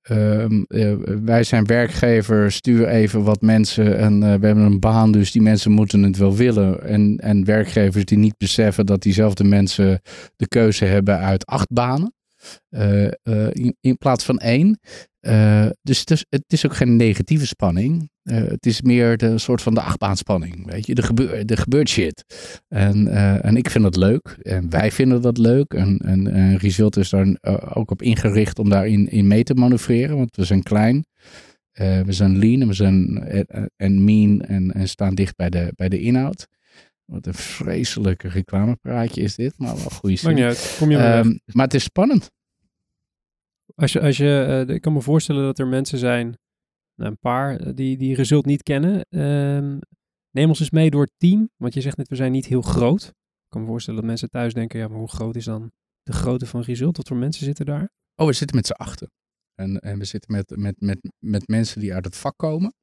[0.02, 0.92] Ehm, eh,
[1.24, 5.70] wij zijn werkgever, stuur even wat mensen en we hebben een baan, dus die mensen
[5.70, 6.82] moeten het wel willen.
[6.82, 10.00] En, en werkgevers die niet beseffen dat diezelfde mensen
[10.36, 12.14] de keuze hebben uit acht banen.
[13.52, 14.78] in, in plaats van één.
[15.24, 18.10] Eh, dus het is, het is ook geen negatieve spanning.
[18.22, 20.66] Eh, het is meer de soort van de achtbaanspanning.
[20.66, 22.24] Weet je, er, gebeur, er gebeurt shit.
[22.68, 24.36] En, eh, en ik vind dat leuk.
[24.42, 25.74] En wij vinden dat leuk.
[25.74, 27.36] En, en, en Result is daar
[27.74, 30.16] ook op ingericht om daarin in mee te manoeuvreren.
[30.16, 31.06] Want we zijn klein.
[31.72, 33.18] We zijn lean en we zijn
[33.76, 36.46] en, mean en, en staan dicht bij de, bij de inhoud.
[37.04, 40.34] Wat een vreselijke reclamepraatje is dit, maar wel goede Maakt zin.
[40.34, 40.76] niet uit.
[40.78, 41.18] Kom je maar.
[41.18, 42.30] Ehm, maar het is spannend.
[43.74, 46.38] Als je, als je, eh, ik kan me voorstellen dat er mensen zijn,
[46.94, 49.04] nou, een paar, eh, die, die Result niet kennen.
[49.08, 49.78] Ehm,
[50.30, 51.50] neem ons eens mee door het team.
[51.56, 53.02] Want je zegt net, we zijn niet heel groot.
[53.04, 56.12] Ik kan me voorstellen dat mensen thuis denken, ja, maar hoe groot is dan de
[56.12, 56.96] grootte van Result?
[56.96, 57.90] Wat voor mensen zitten daar?
[58.14, 59.10] Oh, we zitten met z'n achten.
[59.54, 62.74] En, en we zitten met, met, met, met mensen die uit het vak komen.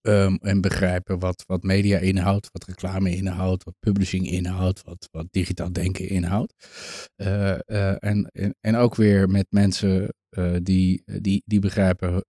[0.00, 5.26] Ehm, en begrijpen wat, wat media inhoudt, wat reclame inhoudt, wat publishing inhoudt, wat, wat
[5.30, 6.54] digitaal denken inhoudt.
[7.16, 8.30] Eh, en,
[8.60, 12.24] en, ook weer met mensen eh, die, die, die begrijpen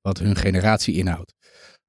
[0.00, 1.34] wat hun generatie inhoudt.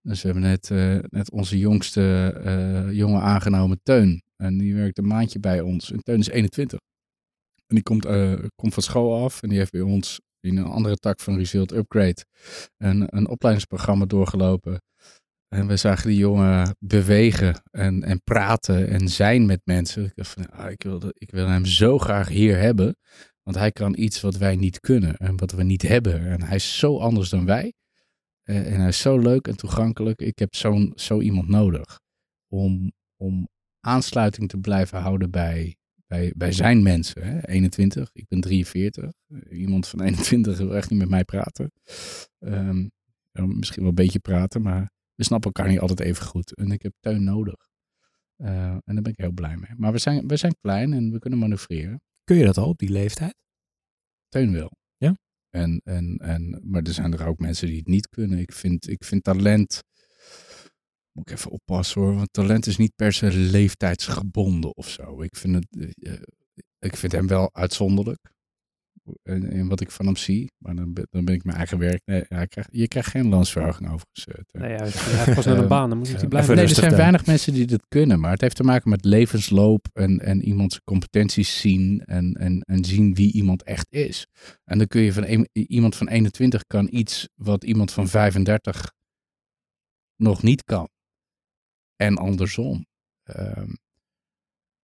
[0.01, 0.69] Dus we hebben net,
[1.11, 4.23] net onze jongste jongen aangenomen, Teun.
[4.35, 5.91] En die werkt een maandje bij ons.
[5.91, 6.79] En Teun is 21.
[7.67, 8.05] En die komt,
[8.55, 11.71] komt van school af en die heeft bij ons in een andere tak van Result
[11.71, 12.25] Upgrade
[12.77, 14.81] een, een opleidingsprogramma doorgelopen.
[15.49, 20.05] En we zagen die jongen bewegen en, en praten en zijn met mensen.
[20.05, 22.95] Ik dacht van, ah, ik, wil, ik wil hem zo graag hier hebben.
[23.43, 26.27] Want hij kan iets wat wij niet kunnen en wat we niet hebben.
[26.27, 27.73] En hij is zo anders dan wij.
[28.43, 30.21] Eh, en hij is zo leuk en toegankelijk.
[30.21, 31.99] Ik heb zo'n, zo iemand nodig
[32.47, 35.75] om, om aansluiting te blijven houden bij,
[36.07, 37.23] bij, bij zijn mensen.
[37.23, 37.47] Hè?
[37.47, 39.11] 21, ik ben 43.
[39.49, 41.71] Iemand van 21 wil echt niet met mij praten.
[42.39, 42.87] Ehm,
[43.31, 46.55] misschien wel een beetje praten, maar we snappen elkaar niet altijd even goed.
[46.55, 47.67] En ik heb Teun nodig.
[48.35, 49.71] Eh, en daar ben ik heel blij mee.
[49.77, 52.01] Maar we zijn, we zijn klein en we kunnen manoeuvreren.
[52.23, 53.35] Kun je dat al op die leeftijd?
[54.27, 54.71] Teun wel.
[54.97, 55.17] Ja?
[55.49, 58.39] En, en, en, maar er zijn er ook mensen die het niet kunnen.
[58.39, 59.83] Ik vind, ik vind talent.
[61.11, 62.15] Moet ik even oppassen hoor.
[62.15, 65.21] Want talent is niet per se leeftijdsgebonden of zo.
[65.21, 66.13] Ik vind, het, eh,
[66.79, 68.31] ik vind hem wel uitzonderlijk.
[69.23, 70.51] In, in wat ik van hem zie.
[70.57, 72.01] Maar dan ben, dan ben ik mijn eigen werk.
[72.05, 74.25] Nee, hij krijgt, je krijgt geen loonsverhoging overigens.
[74.27, 74.61] eh.
[74.61, 74.85] Nee, ja, hij
[75.25, 76.75] heeft pas naar een Ehm, baan, dan moet hij ja, blij even Nee, zijn.
[76.75, 76.99] er zijn dan.
[76.99, 80.81] weinig mensen die dit kunnen, maar het heeft te maken met levensloop en, en iemands
[80.83, 84.27] competenties zien en, en, en zien wie iemand echt is.
[84.63, 88.91] En dan kun je van een- iemand van 21 kan iets wat iemand van 35
[90.15, 90.89] nog niet kan.
[91.95, 92.85] En andersom.
[93.23, 93.71] Ehm,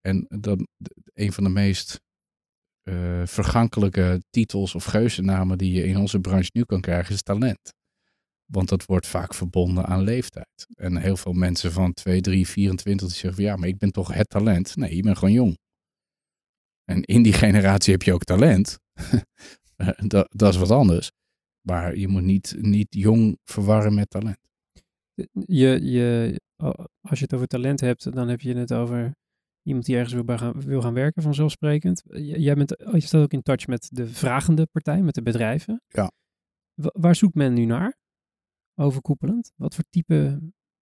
[0.00, 0.66] en dat,
[1.14, 2.00] een van de meest
[2.86, 7.74] eh, vergankelijke titels of geuzennamen die je in onze branche nu kan krijgen is talent.
[8.44, 10.66] Want dat wordt vaak verbonden aan leeftijd.
[10.74, 13.90] En heel veel mensen van 2, 3, 24 die zeggen van ja, maar ik ben
[13.90, 14.76] toch het talent.
[14.76, 15.58] Nee, je bent gewoon jong.
[16.84, 18.78] En in die generatie heb je ook talent.
[19.76, 21.10] Eh, dat, dat is wat anders.
[21.60, 24.38] Maar je moet niet, niet jong verwarren met talent.
[25.46, 26.40] Je, je,
[27.00, 29.14] als je het over talent hebt, dan heb je het over
[29.66, 32.02] iemand die ergens wil, gaan, wil gaan werken, vanzelfsprekend.
[32.06, 35.22] J- Jij bent, oh, je staat ook in touch met de vragende partij, met de
[35.22, 35.82] bedrijven.
[35.88, 36.10] Ja.
[36.74, 37.96] Wa- waar zoekt men nu naar?
[38.74, 39.52] Overkoepelend.
[39.56, 40.40] Wat voor type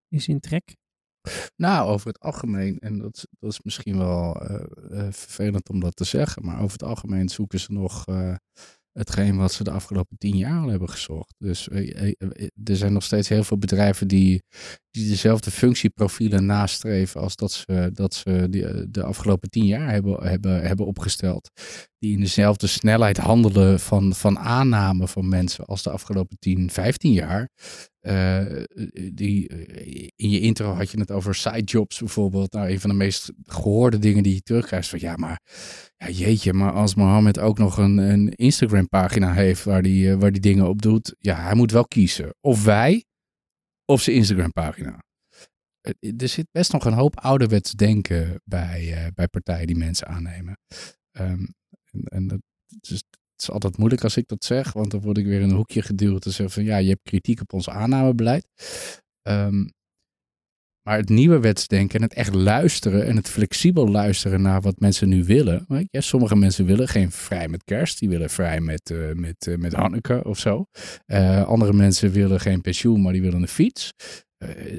[0.08, 0.76] is in trek?
[1.56, 4.54] Nou, over het algemeen, en dat, is- dat is misschien wel eh,
[5.06, 8.34] eh, vervelend om dat te zeggen, maar over het algemeen zoeken ze nog eh,
[8.92, 11.34] hetgeen wat ze de afgelopen tien jaar al hebben gezocht.
[11.38, 14.42] Dus eh, eh, eh, er zijn nog steeds heel veel bedrijven die,
[14.94, 19.90] die dezelfde functieprofielen nastreven als dat ze, dat ze die, eh, de afgelopen tien jaar
[19.90, 21.50] hebben, hebben, hebben opgesteld.
[21.98, 27.12] Die in dezelfde snelheid handelen van, van aanname van mensen als de afgelopen 10, 15
[27.12, 27.48] jaar.
[28.00, 28.44] Eh,
[29.12, 32.52] die, eh, in je intro had je het over sidejobs bijvoorbeeld.
[32.52, 34.88] Nou, een van de meest gehoorde dingen die je terugkrijgt.
[34.88, 35.40] Van ja, maar
[35.96, 40.32] ja, jeetje, maar als Mohammed ook nog een, een Instagram pagina heeft waar die, waar
[40.32, 41.14] die dingen op doet.
[41.18, 42.34] Ja, hij moet wel kiezen.
[42.40, 43.04] Of wij,
[43.84, 45.02] of zijn Instagram pagina.
[45.80, 50.06] Eh, Er zit best nog een hoop ouderwets denken bij, eh, bij partijen die mensen
[50.06, 50.58] aannemen.
[51.10, 51.44] Ehm,
[51.90, 52.40] en, en dat,
[52.80, 55.50] is, het is altijd moeilijk als ik dat zeg, want dan word ik weer in
[55.50, 58.46] een hoekje geduwd te zeggen van ja, je hebt kritiek op ons aannamebeleid.
[59.22, 59.66] Ehm,
[60.84, 65.08] maar het nieuwe wetsdenken en het echt luisteren en het flexibel luisteren naar wat mensen
[65.08, 65.66] nu willen.
[65.90, 69.56] Je, sommige mensen willen geen vrij met kerst, die willen vrij met, eh met, eh,
[69.56, 70.64] met Hanneke of zo.
[71.06, 73.90] Eh, andere mensen willen geen pensioen, maar die willen een fiets.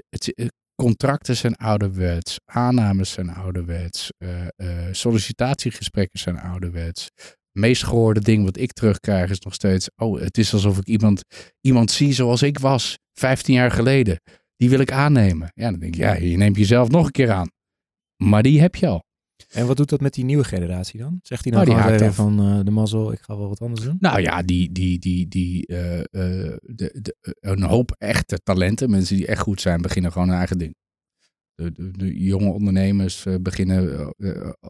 [0.09, 4.11] Het, contracten zijn ouderwets, aannames zijn ouderwets,
[4.91, 7.09] sollicitatiegesprekken zijn ouderwets.
[7.51, 11.21] Meest gehoorde ding wat ik terugkrijg is nog steeds, oh, het is alsof ik iemand,
[11.61, 14.19] iemand zie zoals ik was, 15 jaar geleden.
[14.65, 15.51] Die wil ik aannemen.
[15.53, 17.49] Ja, dan denk ik, ja, je neemt jezelf nog een keer aan.
[18.23, 19.03] Maar die heb je al.
[19.49, 21.19] En wat doet dat met die nieuwe generatie dan?
[21.21, 23.97] Zegt hij Oh, dan die van eh, de mazzel, ik ga wel wat anders doen?
[23.99, 29.15] Nou ja, die, die, die, die, eh, eh, de, de, een hoop echte talenten, mensen
[29.15, 30.75] die echt goed zijn, beginnen gewoon hun eigen ding.
[31.55, 34.13] De, de, de jonge ondernemers beginnen,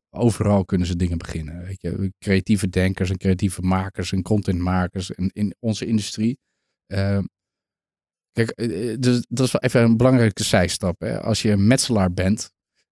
[0.09, 1.61] overal kunnen ze dingen beginnen.
[1.63, 2.13] Weet je?
[2.19, 6.37] Creatieve denkers en creatieve makers en contentmakers in, in onze industrie.
[8.35, 10.99] Kijk, eh, eh, dus, dat is wel even een belangrijke zijstap.
[10.99, 11.21] Hè?
[11.21, 12.51] Als je een metselaar bent,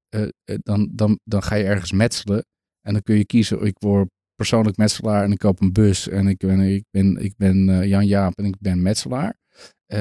[0.10, 2.45] eh, dan, dan, dan ga je ergens metselen.
[2.82, 6.27] En dan kun je kiezen, ik word persoonlijk metselaar en ik koop een bus en
[6.27, 9.38] ik ben, ik ben, ik ben Jan Jaap en ik ben metselaar.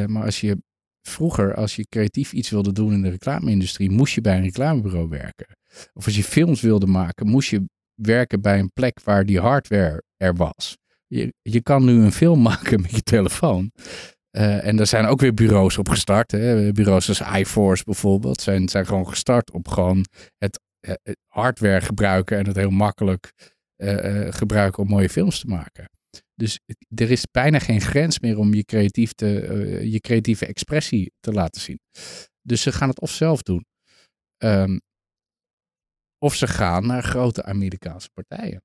[0.06, 0.62] Maar als je
[1.08, 5.08] vroeger, als je creatief iets wilde doen in de reclame-industrie, moest je bij een reclamebureau
[5.08, 5.46] werken.
[5.92, 10.02] Of als je films wilde maken, moest je werken bij een plek waar die hardware
[10.16, 10.76] er was.
[11.06, 13.70] Je, je kan nu een film maken met je telefoon.
[14.32, 16.30] Eh, en er zijn ook weer bureaus op gestart.
[16.30, 16.72] Hè.
[16.72, 20.04] Bureaus als iForce bijvoorbeeld zijn, zijn gewoon gestart op gewoon
[20.38, 20.60] het,
[21.26, 23.32] hardware gebruiken en het heel makkelijk
[23.76, 25.90] eh, eh, gebruiken om mooie films te maken.
[26.34, 26.60] Dus
[26.94, 29.26] er is bijna geen grens meer om je, creatief te,
[29.90, 31.78] je creatieve expressie te laten zien.
[32.42, 33.64] Dus ze gaan het of zelf doen.
[34.36, 34.78] ehm,
[36.18, 38.62] of ze gaan naar grote Amerikaanse partijen.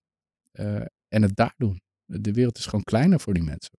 [1.08, 1.82] en het daar doen.
[2.06, 3.78] De wereld is gewoon kleiner voor die mensen.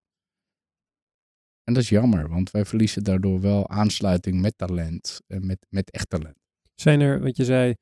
[1.68, 5.20] En dat is jammer, want wij verliezen daardoor wel aansluiting met talent.
[5.26, 6.36] En met, met echt talent.
[6.74, 7.74] Zijn er, wat je zei,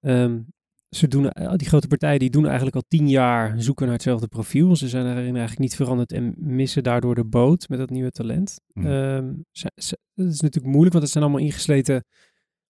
[0.00, 0.40] ehm,
[0.88, 4.26] ze doen, eh, die grote partijen die doen eigenlijk al tien jaar zoeken naar hetzelfde
[4.28, 4.76] profiel.
[4.76, 8.60] Ze zijn daarin eigenlijk niet veranderd en missen daardoor de boot met dat nieuwe talent.
[8.74, 12.04] Ehm, ze- ze- dat is natuurlijk moeilijk, want het zijn allemaal ingesleten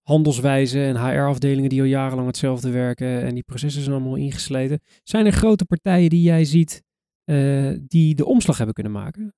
[0.02, 4.80] handelswijzen en HR-afdelingen die al jarenlang hetzelfde werken en die processen zijn allemaal ingesleten.
[5.02, 6.82] Zijn er grote partijen die jij ziet
[7.24, 9.34] eh, die de omslag hebben kunnen maken?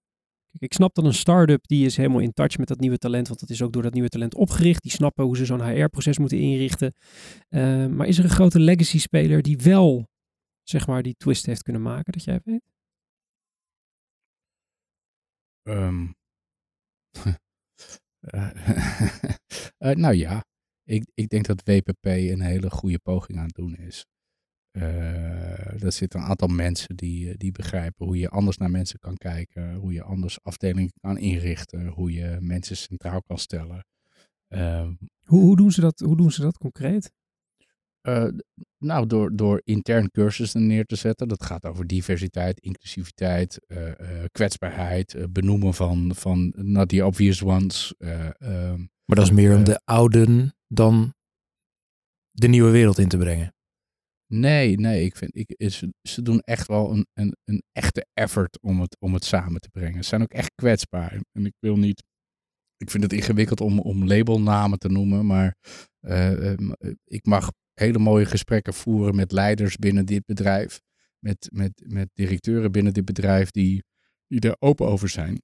[0.58, 3.40] Ik snap dat een start-up die is helemaal in touch met dat nieuwe talent, want
[3.40, 4.82] dat is ook door dat nieuwe talent opgericht.
[4.82, 6.94] Die snappen hoe ze zo'n HR-proces moeten inrichten.
[7.48, 10.08] Eh, maar is er een grote legacy-speler die wel,
[10.62, 12.62] zeg maar, die twist heeft kunnen maken, dat jij weet?
[15.62, 16.06] Ehm.
[18.20, 18.50] Eh,
[19.78, 20.44] eh, nou ja,
[20.84, 24.04] ik, ik denk dat WPP een hele goede poging aan het doen is.
[24.70, 28.98] Eh er zitten een aantal mensen die, eh, die begrijpen hoe je anders naar mensen
[28.98, 33.86] kan kijken, hoe je anders afdelingen kan inrichten, hoe je mensen centraal kan stellen.
[34.48, 34.92] Ehm,
[35.24, 37.12] Hoe, hoe, doen, ze dat, hoe doen ze dat concreet?
[38.00, 38.28] Eh,
[38.78, 41.28] nou, door, door intern cursussen neer te zetten.
[41.28, 47.94] Dat gaat over diversiteit, inclusiviteit, eh, eh, kwetsbaarheid, benoemen van, van not the obvious ones.
[47.98, 51.14] eh, ehm, Maar dat is meer om de ouden dan
[52.30, 53.52] de nieuwe wereld in te brengen.
[54.28, 58.60] Nee, nee, ik vind, ik, ze, ze doen echt wel een, een, een echte effort
[58.60, 60.02] om het, om het samen te brengen.
[60.02, 61.20] Ze zijn ook echt kwetsbaar.
[61.32, 62.04] En ik wil niet,
[62.76, 65.56] ik vind het ingewikkeld om, om labelnamen te noemen, maar
[66.00, 66.58] eh, eh,
[67.04, 70.80] ik mag hele mooie gesprekken voeren met leiders binnen dit bedrijf.
[71.18, 73.84] Met, met, met directeuren binnen dit bedrijf die,
[74.26, 75.42] die er open over zijn.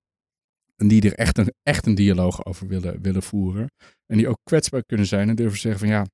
[0.77, 3.71] En die er echt een, echt een dialoog over willen, willen voeren.
[4.07, 6.07] En die ook kwetsbaar kunnen zijn en durven zeggen van ja,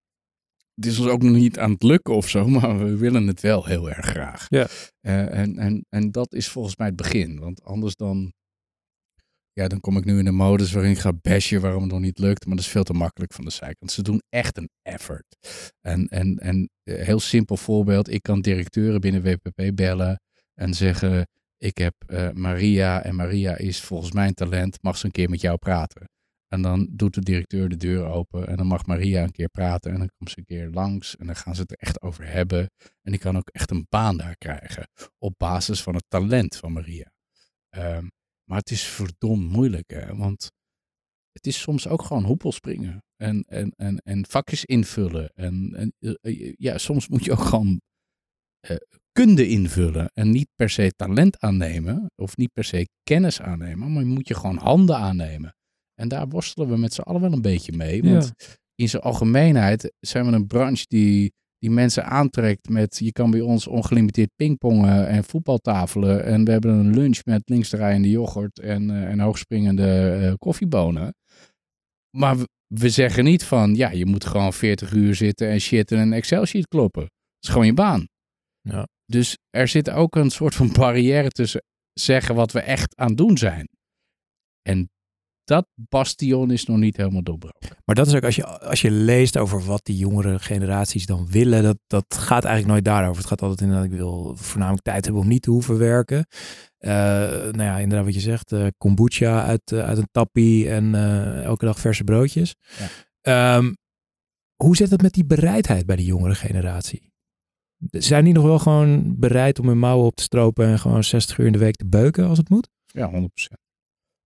[0.81, 3.41] het is ons ook nog niet aan het lukken of zo, maar we willen het
[3.41, 4.47] wel heel erg graag.
[4.49, 4.69] Ja.
[5.01, 7.39] Eh, en, en, en dat is volgens mij het begin.
[7.39, 8.33] Want anders dan,
[9.53, 12.01] ja, dan kom ik nu in een modus waarin ik ga bashen waarom het nog
[12.01, 12.47] niet lukt.
[12.47, 13.93] Maar dat is veel te makkelijk van de zijkant.
[13.93, 15.37] Ze doen echt een effort.
[15.81, 18.11] En, en, en eh, heel simpel voorbeeld.
[18.11, 20.21] Ik kan directeuren binnen WPP bellen
[20.55, 21.29] en zeggen...
[21.59, 24.83] Ik heb eh, Maria en Maria is volgens mijn talent.
[24.83, 26.09] Mag ze een keer met jou praten?
[26.53, 28.47] En dan doet de directeur de deur open.
[28.49, 29.93] En dan mag Maria een keer praten.
[29.93, 31.17] En dan komt ze een keer langs.
[31.17, 32.71] En dan gaan ze het er echt over hebben.
[33.03, 34.89] En die kan ook echt een baan daar krijgen.
[35.19, 37.13] Op basis van het talent van Maria.
[37.69, 38.07] Ehm,
[38.45, 39.91] maar het is verdomd moeilijk.
[39.91, 40.17] Hè?
[40.17, 40.51] Want
[41.33, 43.03] het is soms ook gewoon hoepelspringen.
[43.17, 45.31] En, en, en, en vakjes invullen.
[45.35, 47.81] En, en eh, eh, ja, soms moet je ook gewoon
[48.61, 48.77] eh,
[49.13, 50.11] kunde invullen.
[50.15, 52.11] En niet per se talent aannemen.
[52.15, 53.93] Of niet per se kennis aannemen.
[53.93, 55.55] Maar moet je gewoon handen aannemen.
[56.01, 58.03] En daar worstelen we met z'n allen wel een beetje mee.
[58.03, 58.33] Want
[58.75, 62.99] in zijn algemeenheid zijn we een branche die, die mensen aantrekt met...
[62.99, 66.25] Je kan bij ons ongelimiteerd pingpongen en voetbaltafelen.
[66.25, 71.15] En we hebben een lunch met linksdraaiende yoghurt en, eh, en hoogspringende eh, koffiebonen.
[72.17, 75.91] Maar we, we zeggen niet van, ja, je moet gewoon 40 uur zitten en shit
[75.91, 77.03] in een Excel-sheet kloppen.
[77.03, 78.09] Dat is gewoon je baan.
[78.61, 78.89] Ja.
[79.07, 83.17] Dus er zit ook een soort van barrière tussen zeggen wat we echt aan het
[83.17, 83.69] doen zijn.
[84.63, 84.91] En
[85.51, 87.77] dat bastion is nog niet helemaal doorbroken.
[87.85, 91.27] Maar dat is ook als je, als je leest over wat die jongere generaties dan
[91.31, 93.17] willen, dat, dat gaat eigenlijk nooit daarover.
[93.17, 96.27] Het gaat altijd inderdaad, ik wil voornamelijk tijd hebben om niet te hoeven werken.
[96.79, 96.91] Eh,
[97.31, 101.45] nou ja, inderdaad wat je zegt, eh, kombucha uit, eh, uit een tappie en eh,
[101.45, 102.55] elke dag verse broodjes.
[102.79, 102.89] Ja.
[103.21, 103.73] Ehm,
[104.57, 107.13] hoe zit het met die bereidheid bij de jongere generatie?
[107.91, 111.39] Zijn die nog wel gewoon bereid om hun mouwen op te stropen en gewoon 60
[111.39, 112.69] uur in de week te beuken als het moet?
[112.87, 113.70] Ja, 100%.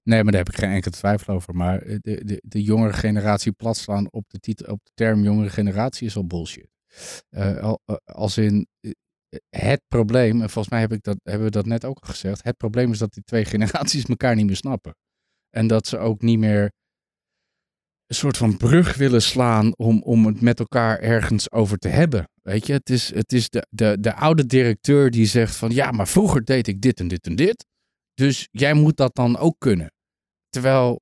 [0.04, 1.54] Nee, maar daar heb ik geen enkele twijfel over.
[1.54, 5.50] Maar eh, de, de, de jongere generatie platslaan op de, titel, op de term jongere
[5.50, 6.68] generatie is al bullshit.
[7.28, 7.74] Eh,
[8.04, 8.66] als in
[9.48, 12.44] het probleem, en volgens mij heb ik dat, hebben we dat net ook al gezegd.
[12.44, 14.96] Het probleem is dat die twee generaties elkaar niet meer snappen.
[15.50, 16.72] En dat ze ook niet meer
[18.06, 22.28] een soort van brug willen slaan om, om het met elkaar ergens over te hebben.
[22.42, 25.90] Weet je, het is, het is de, de, de oude directeur die zegt van ja,
[25.90, 27.66] maar vroeger deed ik dit en dit en dit.
[28.14, 29.92] Dus jij moet dat dan ook kunnen.
[30.54, 31.00] Terwijl,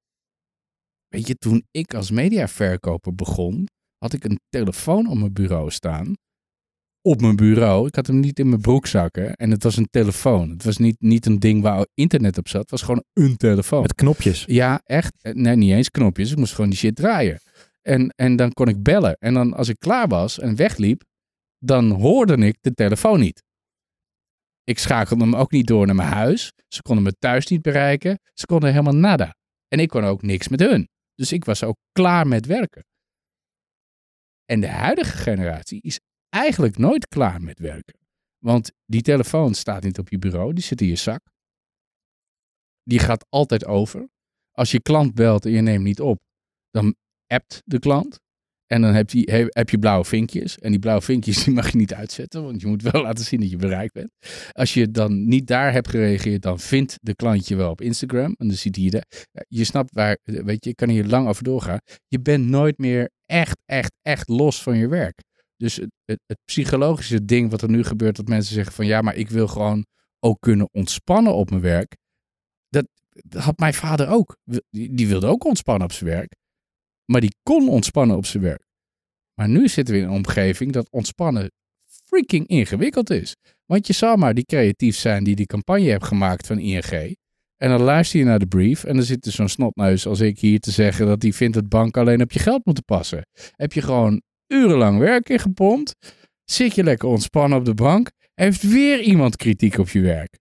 [1.08, 6.14] weet je, toen ik als mediaverkoper begon, had ik een telefoon op mijn bureau staan.
[7.00, 7.86] Op mijn bureau.
[7.86, 9.34] Ik had hem niet in mijn broekzakken.
[9.34, 10.50] En het was een telefoon.
[10.50, 12.60] Het was niet, niet een ding waar internet op zat.
[12.60, 13.82] Het was gewoon een telefoon.
[13.82, 14.44] Met knopjes.
[14.46, 15.22] Ja, echt.
[15.22, 16.30] Eh, Nee, niet eens knopjes.
[16.30, 17.40] Ik moest gewoon die shit draaien.
[17.82, 19.16] En, en dan kon ik bellen.
[19.18, 21.02] En dan als ik klaar was en wegliep,
[21.58, 23.42] dan hoorde ik de telefoon niet.
[24.64, 26.52] Ik schakelde hem ook niet door naar mijn huis.
[26.68, 28.18] Ze konden me thuis niet bereiken.
[28.34, 29.34] Ze konden helemaal nada.
[29.72, 30.88] En ik kon ook niks met hun.
[31.14, 32.84] Dus ik was ook klaar met werken.
[34.44, 37.98] En de huidige generatie is eigenlijk nooit klaar met werken.
[38.38, 41.20] Want die telefoon staat niet op je bureau, die zit in je zak.
[42.82, 44.08] Die gaat altijd over.
[44.50, 46.22] Als je klant belt en je neemt niet op,
[46.70, 46.94] dan
[47.26, 48.20] appt de klant.
[48.72, 50.58] En dan heb je, he- heb je blauwe vinkjes.
[50.58, 53.40] En die blauwe vinkjes die mag je niet uitzetten, want je moet wel laten zien
[53.40, 54.10] dat je bereikt bent.
[54.52, 58.34] Als je dan niet daar hebt gereageerd, dan vindt de klant je wel op Instagram.
[58.38, 59.04] En dan ziet hij de.
[59.48, 61.78] Je snapt waar, weet je, ik kan hier lang over doorgaan.
[62.08, 65.22] Je bent nooit meer echt, echt, echt los van je werk.
[65.56, 69.00] Dus het, het, het psychologische ding wat er nu gebeurt, dat mensen zeggen van ja,
[69.00, 69.86] maar ik wil gewoon
[70.20, 71.96] ook kunnen ontspannen op mijn werk.
[72.68, 74.36] Dat, dat had mijn vader ook.
[74.70, 76.40] Die wilde ook ontspannen op zijn werk.
[77.04, 78.66] Maar die kon ontspannen op zijn werk.
[79.34, 81.50] Maar nu zitten we in een omgeving dat ontspannen
[82.04, 83.36] freaking ingewikkeld is.
[83.66, 87.16] Want je zou maar die creatief zijn die die campagne hebt gemaakt van ING.
[87.56, 90.38] En dan luister je naar de brief en dan zit er zo'n snotneus als ik
[90.38, 93.26] hier te zeggen dat die vindt dat banken alleen op je geld moeten passen.
[93.56, 95.94] Heb je gewoon urenlang werk ingepompt,
[96.44, 100.38] zit je lekker ontspannen op de bank, heeft weer iemand kritiek op je werk.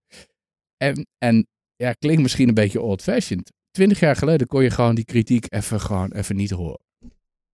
[0.77, 3.51] En, en ja, klinkt misschien een beetje old-fashioned.
[3.71, 6.79] Twintig jaar geleden kon je gewoon die kritiek even gewoon even niet horen.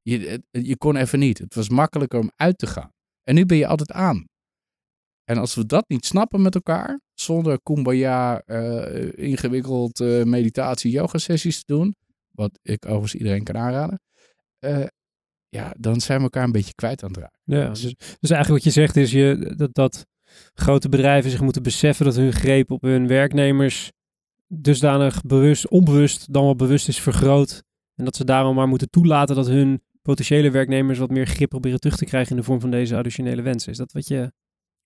[0.01, 1.38] Je, je kon even niet.
[1.38, 2.91] Het was makkelijker om uit te gaan.
[3.24, 4.26] En nu ben je altijd aan.
[5.24, 11.18] En als we dat niet snappen met elkaar, zonder kumbaya, eh, ingewikkeld eh, meditatie, yoga
[11.18, 11.95] sessies te doen,
[12.32, 14.01] wat ik overigens iedereen kan aanraden,
[14.59, 14.86] eh,
[15.49, 17.39] ja, dan zijn we elkaar een beetje kwijt aan het raken.
[17.43, 17.82] Ja, dus,
[18.20, 20.05] dus eigenlijk wat je zegt is je, dat, dat
[20.53, 23.91] grote bedrijven zich moeten beseffen dat hun greep op hun werknemers
[24.47, 27.63] dusdanig bewust, onbewust dan wel bewust is vergroot.
[27.95, 31.79] En dat ze daarom maar moeten toelaten dat hun potentiële werknemers wat meer grip proberen
[31.79, 33.71] terug te krijgen in de vorm van deze additionele wensen.
[33.71, 34.31] Is dat wat je...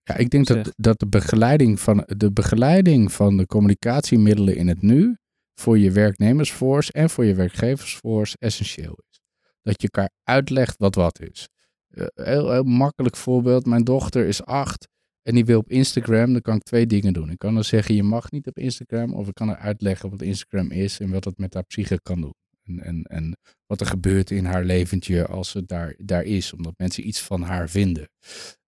[0.03, 4.81] Ja, ik denk dat, dat de, begeleiding van, de begeleiding van de communicatiemiddelen in het
[4.81, 5.17] nu
[5.55, 9.21] voor je werknemersforce en voor je werkgeversforce essentieel is.
[9.61, 11.47] Dat je elkaar uitlegt wat wat is.
[11.87, 13.65] Eh, heel, heel makkelijk voorbeeld.
[13.65, 14.87] Mijn dochter is acht
[15.21, 17.29] En die wil op Instagram, dan kan ik twee dingen doen.
[17.29, 19.13] Ik kan dan zeggen, je mag niet op Instagram.
[19.13, 22.21] Of ik kan er uitleggen wat Instagram is en wat het met haar psyche kan
[22.21, 22.33] doen.
[22.63, 26.53] En, en, en wat er gebeurt in haar leventje als ze daar, daar is.
[26.53, 28.09] Omdat mensen iets van haar vinden.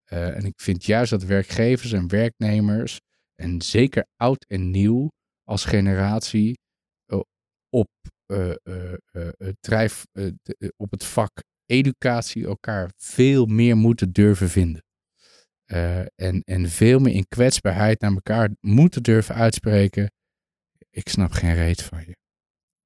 [0.03, 2.99] Eh, en ik vind juist dat werkgevers en werknemers,
[3.35, 5.11] en zeker oud en nieuw
[5.43, 6.57] als generatie,
[8.25, 10.05] eh, eh, drijf,
[10.75, 11.31] op het vak
[11.65, 14.83] educatie elkaar veel meer moeten durven vinden.
[15.73, 20.11] Eh, en, en veel meer in kwetsbaarheid naar elkaar moeten durven uitspreken.
[20.89, 22.15] Ik snap geen reet van je.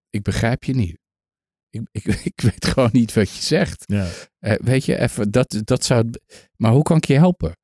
[0.09, 0.99] Ik begrijp je niet.
[1.69, 3.83] Ik, ik, ik weet gewoon niet wat je zegt.
[3.85, 4.07] Ja.
[4.39, 6.09] Eh, weet je, even, dat, dat zou.
[6.55, 7.57] Maar hoe kan ik je helpen?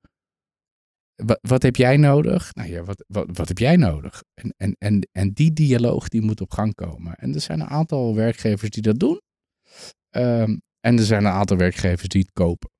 [1.16, 2.54] Wat, wat heb jij nodig?
[2.54, 4.24] Nou ja, wat, wat, wat heb jij nodig?
[4.34, 7.16] En, en, en, en die dialoog die moet op gang komen.
[7.16, 9.22] En er zijn een aantal werkgevers die dat doen.
[10.10, 12.72] Ehm, en er zijn een aantal werkgevers die het kopen.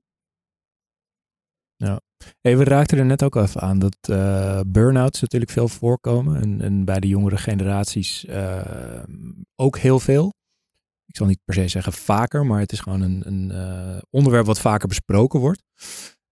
[2.42, 6.42] Hey, we raakten er net ook even aan dat eh burn-outs natuurlijk veel voorkomen.
[6.42, 9.04] En, en bij de jongere generaties eh,
[9.56, 10.34] ook heel veel.
[11.06, 14.46] Ik zal niet per se zeggen vaker, maar het is gewoon een, een eh, onderwerp
[14.46, 15.64] wat vaker besproken wordt.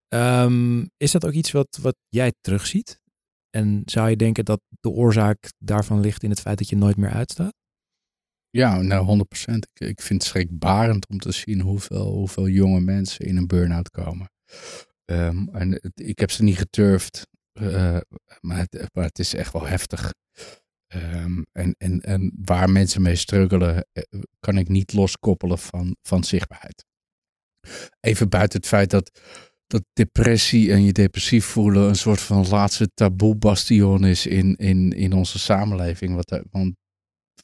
[0.08, 3.00] Ehm, is dat ook iets wat, wat jij terugziet?
[3.50, 6.98] En zou je denken dat de oorzaak daarvan ligt in het feit dat je nooit
[6.98, 7.54] meer uitstaat?
[8.50, 9.54] Ja, nou 100%.
[9.74, 13.90] Ik, ik vind het schrikbarend om te zien hoeveel, hoeveel jonge mensen in een burn-out
[13.90, 14.30] komen.
[15.12, 17.98] Ehm, en het- ik heb ze niet geturfd, eh,
[18.40, 20.14] maar, het, maar het is echt wel heftig.
[20.88, 24.04] Ehm, en, en, en waar mensen mee struggelen, eh,
[24.40, 26.86] kan ik niet loskoppelen van, van zichtbaarheid.
[28.00, 29.20] Even buiten het feit dat,
[29.68, 34.92] dat depressie en je depressief voelen een soort van laatste taboe bastion is in, in,
[34.92, 36.16] in onze samenleving.
[36.16, 36.76] Wat, want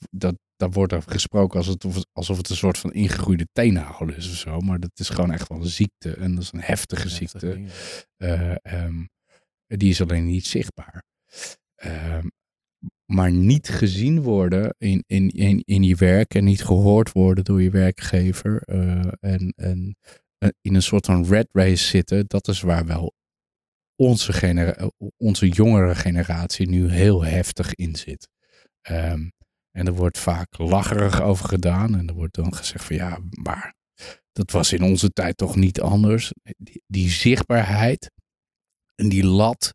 [0.09, 4.30] dat, daar wordt er gesproken alsof het, alsof het een soort van ingegroeide teennagel is
[4.30, 4.60] of zo.
[4.60, 6.16] Maar dat is gewoon echt wel een ziekte.
[6.16, 7.62] En dat is een heftige ziekte.
[8.18, 9.05] Eh, ehm,
[9.68, 11.03] die is alleen niet zichtbaar.
[11.76, 12.28] Ehm,
[13.05, 17.62] maar niet gezien worden in, in, in, in je werk en niet gehoord worden door
[17.62, 18.62] je werkgever.
[18.62, 19.97] eh, en, en
[20.38, 23.14] eh, in een soort van red race zitten, dat is waar wel
[23.95, 28.30] onze, onze jongere generatie nu heel heftig in zit.
[28.82, 29.28] Ehm,
[29.78, 31.97] en er wordt vaak lacherig over gedaan.
[31.97, 33.75] En er wordt dan gezegd van ja, maar
[34.32, 36.34] dat was in onze tijd toch niet anders.
[36.88, 38.11] Die, zichtbaarheid
[38.95, 39.73] en die lat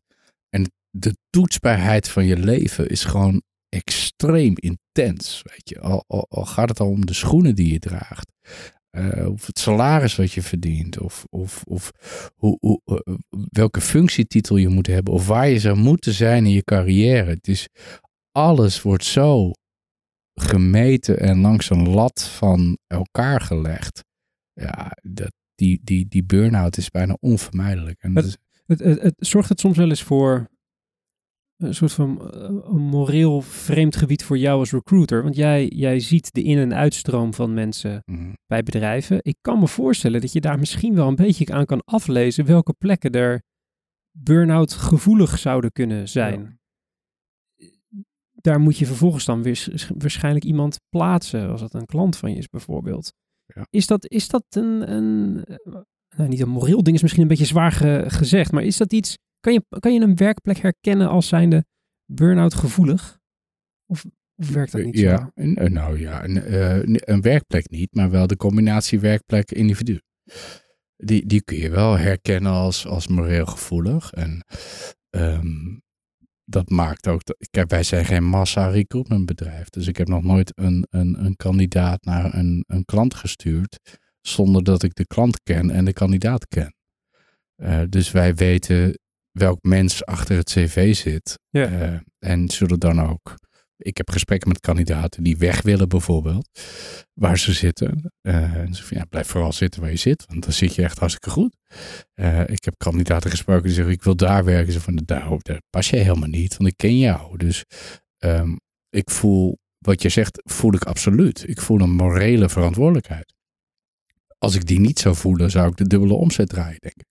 [0.49, 5.41] en de toetsbaarheid van je leven is gewoon extreem intens.
[5.43, 8.31] Weet je, al gaat het al om de schoenen die je draagt.
[8.89, 10.99] eh, of het salaris wat je verdient.
[10.99, 11.91] Of, of, of
[12.35, 13.13] hoe, hoe, eh,
[13.49, 15.13] welke functietitel je moet hebben.
[15.13, 17.29] Of waar je zou moeten zijn in je carrière.
[17.29, 17.67] Het is,
[18.31, 19.51] alles wordt zo
[20.33, 24.03] gemeten en langs een lat van elkaar gelegd.
[24.53, 27.99] Ja, dat, die, die, die burn-out is bijna onvermijdelijk.
[28.01, 30.51] En dat is- Het, het, het zorgt het soms wel eens voor
[31.57, 35.23] een soort van eh, een moreel vreemd gebied voor jou als recruiter.
[35.23, 39.19] Want jij, jij ziet de in- en uitstroom van mensen mm, bij bedrijven.
[39.21, 42.73] Ik kan me voorstellen dat je daar misschien wel een beetje aan kan aflezen welke
[42.73, 43.41] plekken er
[44.17, 46.59] burn-out gevoelig zouden kunnen zijn.
[48.43, 52.37] Daar moet je vervolgens dan weer waarschijnlijk iemand plaatsen, als dat een klant van je
[52.37, 53.13] is bijvoorbeeld.
[53.45, 53.67] Ja.
[53.69, 55.81] Is dat, is dat een, een eh,
[56.17, 58.93] nou, niet een moreel ding is misschien een beetje zwaar ge- gezegd, maar is dat
[58.93, 61.65] iets, kan je, kan je een werkplek herkennen als zijnde
[62.05, 63.19] burn-out gevoelig?
[63.85, 65.41] Of, of werkt dat niet ja, zo?
[65.43, 69.99] eh, nou ja, een, eh, een werkplek niet, maar wel de combinatie werkplek-individu.
[70.95, 74.11] Die, die kun je wel herkennen als, als moreel gevoelig.
[74.11, 74.45] En
[75.09, 75.77] ehm,
[76.53, 79.69] dat maakt ook, kijk, wij zijn geen massa recruitment bedrijf.
[79.69, 84.63] Dus ik heb nog nooit een, een, een kandidaat naar een, een klant gestuurd zonder
[84.63, 86.75] dat ik de klant ken en de kandidaat ken.
[87.55, 88.99] Eh, dus wij weten
[89.31, 91.39] welk mens achter het cv zit.
[91.49, 91.65] Ja.
[91.65, 93.35] Eh, en zullen dan ook.
[93.83, 96.49] Ik heb gesprekken met kandidaten die weg willen, bijvoorbeeld,
[97.13, 98.11] waar ze zitten.
[98.21, 101.29] Eh, en ja, blijf vooral zitten waar je zit, want dan zit je echt hartstikke
[101.29, 101.55] goed.
[102.13, 104.73] Eh, ik heb kandidaten gesproken die zeggen: Ik wil daar werken.
[104.73, 107.37] Ze van daar, daar pas je helemaal niet, want ik ken jou.
[107.37, 107.65] Dus
[108.17, 108.55] ehm,
[108.89, 111.47] ik voel, wat je zegt, voel ik absoluut.
[111.47, 113.33] Ik voel een morele verantwoordelijkheid.
[114.37, 117.05] Als ik die niet zou voelen, zou ik de dubbele omzet draaien, denk ik.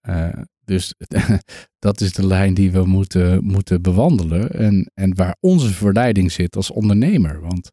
[0.00, 0.94] Eh, dus
[1.86, 4.50] dat is de lijn die we moeten, moeten bewandelen.
[4.50, 7.40] En, en waar onze verleiding zit als ondernemer.
[7.40, 7.70] Want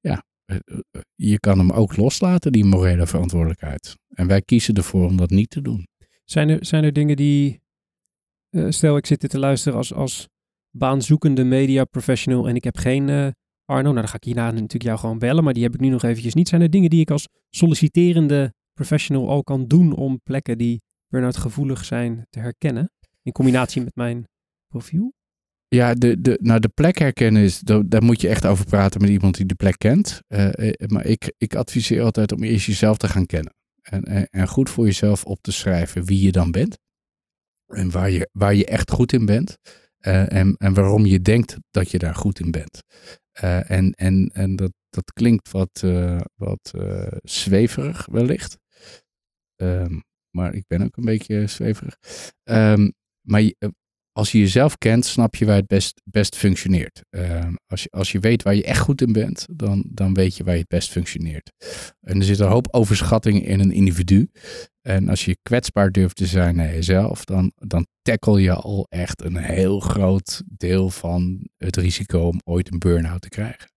[0.00, 3.96] ja, eh, eh, je kan hem ook loslaten, die morele verantwoordelijkheid.
[4.14, 5.86] En wij kiezen ervoor om dat niet te doen.
[6.24, 7.60] Zijn er, zijn er dingen die,
[8.50, 10.28] eh, stel ik zit dit te luisteren als, als
[10.70, 13.28] baanzoekende media professional en ik heb geen eh,
[13.64, 15.88] Arno, nou dan ga ik hierna natuurlijk jou gewoon bellen, maar die heb ik nu
[15.88, 16.48] nog eventjes niet.
[16.48, 21.36] Zijn er dingen die ik als solliciterende professional al kan doen om plekken die burn-out
[21.36, 22.90] gevoelig zijn te herkennen?
[23.22, 24.28] In combinatie met mijn
[24.68, 25.14] profiel.
[25.68, 29.10] Ja, de, de, nou de plek herkennen is, daar, moet je echt over praten met
[29.10, 30.20] iemand die de plek kent.
[30.26, 33.54] Eh, eh, maar ik, ik adviseer altijd om eerst jezelf te gaan kennen.
[33.82, 36.78] En, en, goed voor jezelf op te schrijven wie je dan bent.
[37.66, 39.56] En waar je, waar je echt goed in bent.
[39.98, 42.82] Eh, en, en waarom je denkt dat je daar goed in bent.
[43.66, 45.84] En en, en dat, dat klinkt wat,
[46.34, 46.72] wat
[47.22, 48.58] zweverig wellicht.
[49.56, 49.98] Ehm,
[50.36, 51.96] maar ik ben ook een beetje zweverig.
[52.42, 53.68] Ehm, maar eh,
[54.12, 57.02] als je jezelf kent, snap je waar het best, best functioneert.
[57.10, 60.36] Ehm, als, je, als je weet waar je echt goed in bent, dan, dan weet
[60.36, 61.52] je waar je het best functioneert.
[62.00, 64.28] En er zit een hoop overschatting in een individu.
[64.80, 69.22] En als je kwetsbaar durft te zijn naar jezelf, dan, dan tackle je al echt
[69.22, 73.70] een heel groot deel van het risico om ooit een burn-out te krijgen.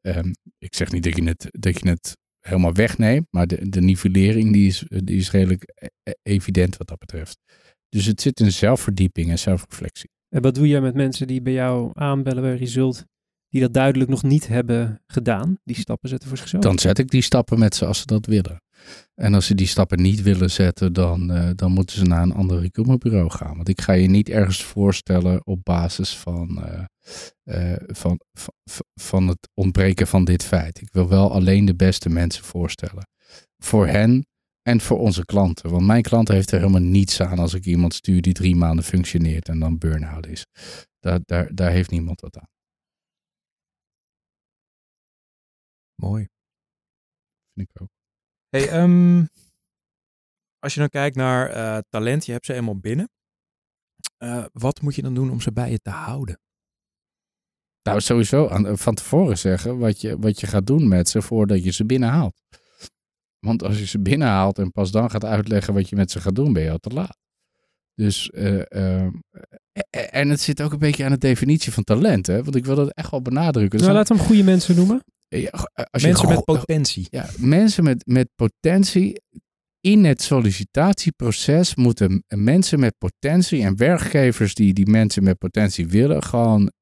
[0.00, 2.16] Ehm, ik zeg niet dat je het, dat je het
[2.48, 6.88] helemaal wegneemt, maar de, de nivellering die is, die is redelijk e- e- evident wat
[6.88, 7.38] dat betreft.
[7.88, 10.10] Dus het zit in zelfverdieping en zelfreflectie.
[10.28, 13.04] En wat doe je met mensen die bij jou aanbellen bij Result,
[13.48, 16.62] die dat duidelijk nog niet hebben gedaan, die stappen zetten voor zichzelf?
[16.62, 18.62] Dan zet ik die stappen met ze als ze dat willen.
[19.14, 22.34] En als ze die stappen niet willen zetten, dan, eh, dan moeten ze naar een
[22.34, 23.56] ander recruitmentbureau gaan.
[23.56, 26.84] Want ik ga je niet ergens voorstellen op basis van, eh,
[27.42, 28.54] eh, van, van,
[28.94, 30.80] van het ontbreken van dit feit.
[30.80, 33.08] Ik wil wel alleen de beste mensen voorstellen.
[33.56, 34.26] Voor hen
[34.62, 35.70] en voor onze klanten.
[35.70, 38.84] Want mijn klant heeft er helemaal niets aan als ik iemand stuur die drie maanden
[38.84, 40.46] functioneert en dan burn-out is.
[40.98, 42.48] Daar, daar, daar heeft niemand wat aan.
[45.94, 46.28] Mooi.
[47.54, 47.88] Vind ik ook.
[48.48, 49.24] Hey, ehm,
[50.58, 53.08] als je dan kijkt naar eh, talent, je hebt ze eenmaal binnen.
[54.16, 56.40] Eh, wat moet je dan doen om ze bij je te houden?
[57.88, 61.64] Nou, sowieso aan, van tevoren zeggen wat je, wat je gaat doen met ze voordat
[61.64, 62.42] je ze binnenhaalt.
[63.38, 66.34] Want als je ze binnenhaalt en pas dan gaat uitleggen wat je met ze gaat
[66.34, 67.18] doen, ben je al te laat.
[67.94, 69.10] Dus, eh, ehm,
[69.72, 72.42] eh, eh, en het zit ook een beetje aan de definitie van talent, hè?
[72.42, 73.78] Want ik wil dat echt wel benadrukken.
[73.78, 75.04] nou, Dus laten we hem goede mensen noemen.
[75.28, 75.50] ja,
[75.90, 77.06] als je Mensen met potentie.
[77.10, 79.22] ja, mensen met, met potentie.
[79.80, 86.22] In het sollicitatieproces moeten mensen met potentie en werkgevers die die mensen met potentie willen,
[86.22, 86.72] gewoon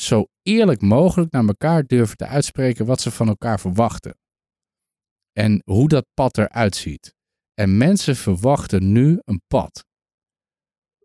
[0.00, 4.18] zo eerlijk mogelijk naar elkaar durven te uitspreken wat ze van elkaar verwachten.
[5.32, 7.14] En hoe dat pad eruit ziet.
[7.54, 9.84] En mensen verwachten nu een pad.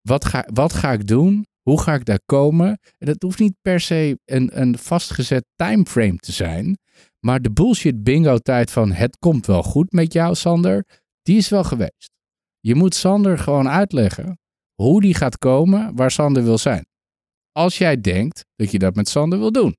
[0.02, 1.46] Wat ga, wat ga ik doen?
[1.62, 2.80] Hoe ga ik daar komen?
[2.98, 6.78] En dat hoeft niet per se een, een vastgezet timeframe te zijn.
[7.20, 10.86] Maar de bullshit bingo tijd van het komt wel goed met jou, Sander,
[11.22, 12.12] die is wel geweest.
[12.60, 14.40] Je moet Sander gewoon uitleggen
[14.74, 16.86] hoe die gaat komen waar Sander wil zijn.
[17.56, 19.76] Als jij denkt dat je dat met Sander wil doen.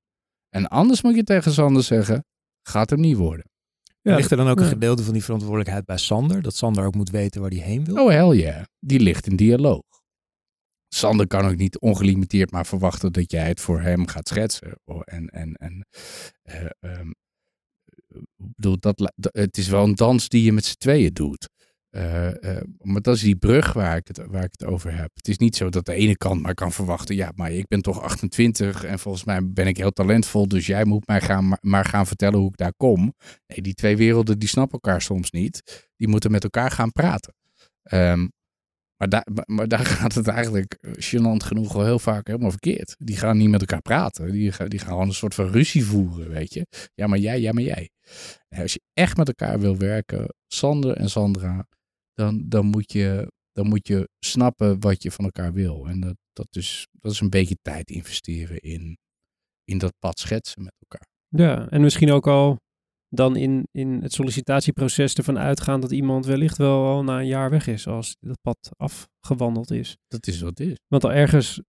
[0.49, 2.25] En anders moet je tegen Sander zeggen,
[2.61, 3.45] gaat hem niet worden.
[4.01, 6.41] Ja, Ligt er dan ook een gedeelte van die verantwoordelijkheid bij Sander?
[6.41, 7.95] Dat Sander ook moet weten waar hij heen wil?
[8.05, 9.81] Oh hell yeah, die ligt in dialoog.
[10.87, 14.79] Sander kan ook niet ongelimiteerd maar verwachten dat jij het voor hem gaat schetsen.
[14.85, 15.85] Oh, En, en, en
[16.41, 17.09] eh, ehm,
[18.07, 18.25] ik
[18.55, 21.49] bedoel, dat, la- dat- het is wel een dans die je met z'n tweeën doet.
[21.97, 25.09] Eh, eh, maar dat is die brug waar ik, het, waar ik het over heb.
[25.13, 27.15] Het is niet zo dat de ene kant maar kan verwachten.
[27.15, 30.47] Ja, maar ik ben toch 28 en volgens mij ben ik heel talentvol.
[30.47, 33.13] Dus jij moet mij gaan, maar, gaan vertellen hoe ik daar kom.
[33.47, 35.87] Nee, die twee werelden die snappen elkaar soms niet.
[35.95, 37.33] Die moeten met elkaar gaan praten.
[37.83, 38.27] Ehm,
[38.97, 42.95] maar, daar maar, daar gaat het eigenlijk eh, gênant genoeg wel heel vaak helemaal verkeerd.
[42.97, 44.31] Die gaan niet met elkaar praten.
[44.31, 46.67] Die, gaan- die gaan gewoon een soort van ruzie voeren, weet je.
[46.93, 47.89] Ja, maar jij, ja, maar jij.
[48.49, 51.65] Als je echt met elkaar wil werken, Sander en Sandra,
[52.17, 55.87] dan, dan, moet, je, dan moet je snappen wat je van elkaar wil.
[55.87, 58.97] En dat, dat, is, dat is een beetje tijd investeren in,
[59.63, 61.07] in dat pad schetsen met elkaar.
[61.27, 62.57] Ja, en misschien ook al
[63.09, 67.49] dan in, in het sollicitatieproces ervan uitgaan dat iemand wellicht wel al na een jaar
[67.49, 69.97] weg is als dat pad afgewandeld is.
[70.07, 70.77] Dat is wat het is.
[70.87, 71.61] Want al ergens,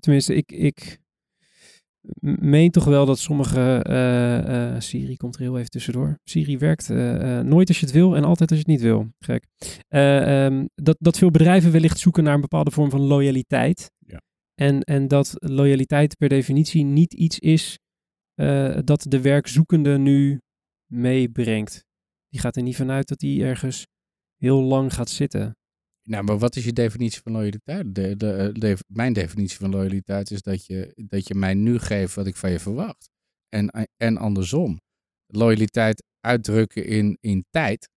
[0.00, 1.00] tenminste, ik, ik
[2.20, 3.82] meen toch wel dat sommige.
[3.82, 6.18] eh, Siri komt er heel even tussendoor.
[6.24, 9.08] Siri werkt eh, nooit als je het wil en altijd als je het niet wil.
[9.18, 9.46] Gek.
[9.88, 13.90] Eh, ehm, dat, dat veel bedrijven wellicht zoeken naar een bepaalde vorm van loyaliteit.
[13.98, 14.20] Ja.
[14.54, 17.78] En, en dat loyaliteit per definitie niet iets is
[18.84, 20.40] dat de werkzoekende nu
[20.92, 21.84] meebrengt.
[22.28, 23.86] Die gaat er niet vanuit dat die ergens
[24.36, 25.56] heel lang gaat zitten.
[26.10, 27.94] Nou, maar wat is je definitie van loyaliteit?
[27.94, 31.78] De, de, eh, de- mijn definitie van loyaliteit is dat je, dat je mij nu
[31.78, 33.10] geeft wat ik van je verwacht.
[33.48, 34.80] En, en andersom.
[35.26, 37.88] Loyaliteit uitdrukken in, in tijd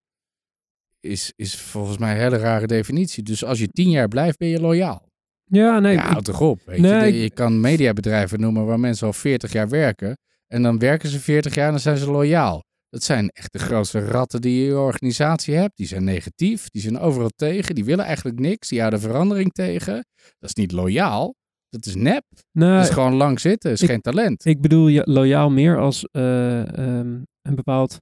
[1.00, 3.22] is, is volgens mij een hele rare definitie.
[3.22, 5.06] Dus als je tien jaar blijft, ben je loyaal.
[5.44, 5.94] Ja, nee.
[5.94, 6.60] ja, houd toch op.
[6.64, 7.22] Weet Nee, je.
[7.22, 10.16] Je kan mediabedrijven noemen waar mensen al 40 jaar werken.
[10.46, 12.62] En dan werken ze 40 jaar en dan zijn ze loyaal.
[12.94, 15.76] Dat zijn echt de grootste ratten die je in je organisatie hebt.
[15.76, 19.94] Die zijn negatief, die zijn overal tegen, die willen eigenlijk niks, die houden verandering tegen.
[20.38, 21.34] Dat is niet loyaal,
[21.68, 22.24] dat is nep.
[22.52, 24.44] Nou, Dat is gewoon lang zitten, is ik- geen talent.
[24.44, 27.98] Ik bedoel je loyaal meer als eh, ehm, een bepaald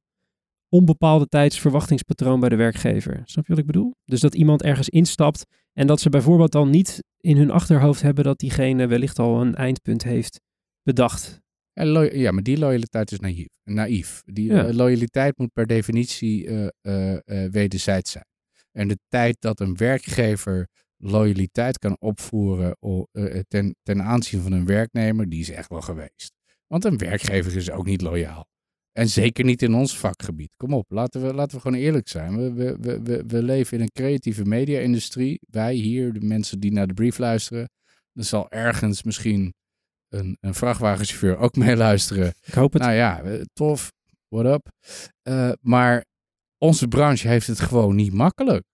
[0.68, 3.22] onbepaalde tijds verwachtingspatroon bij de werkgever.
[3.24, 3.94] Snap je wat ik bedoel?
[4.04, 8.24] Dus dat iemand ergens instapt en dat ze bijvoorbeeld dan niet in hun achterhoofd hebben
[8.24, 10.40] dat diegene wellicht al een eindpunt heeft
[10.82, 11.40] bedacht.
[11.74, 13.46] Ja, maar die loyaliteit is naïef.
[13.64, 14.22] naïef.
[14.24, 14.66] Die Ja.
[14.66, 16.48] eh, loyaliteit moet per definitie
[16.80, 18.24] eh, wederzijds zijn.
[18.72, 22.76] En de tijd dat een werkgever loyaliteit kan opvoeren
[23.48, 26.32] ten, ten aanzien van een werknemer, die is echt wel geweest.
[26.66, 28.46] Want een werkgever is ook niet loyaal.
[28.92, 30.50] En zeker niet in ons vakgebied.
[30.56, 32.36] Kom op, laten we, laten we gewoon eerlijk zijn.
[32.36, 35.40] We, we, we, we, we leven in een creatieve media-industrie.
[35.50, 37.70] Wij hier, de mensen die naar de brief luisteren.
[38.12, 39.54] Er zal ergens misschien
[40.12, 42.32] een, een vrachtwagenchauffeur ook meeluisteren.
[42.44, 42.82] Ik hoop het.
[42.82, 43.92] Nou ja, eh, tof.
[44.28, 44.70] What up?
[45.22, 46.04] Eh, maar
[46.58, 48.64] onze branche heeft het gewoon niet makkelijk.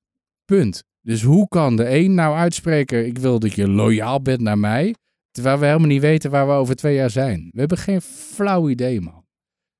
[0.45, 0.82] Punt.
[1.01, 4.95] Dus hoe kan de een nou uitspreken: ik wil dat je loyaal bent naar mij,
[5.30, 7.49] terwijl we helemaal niet weten waar we over twee jaar zijn?
[7.53, 9.26] We hebben geen flauw idee, man.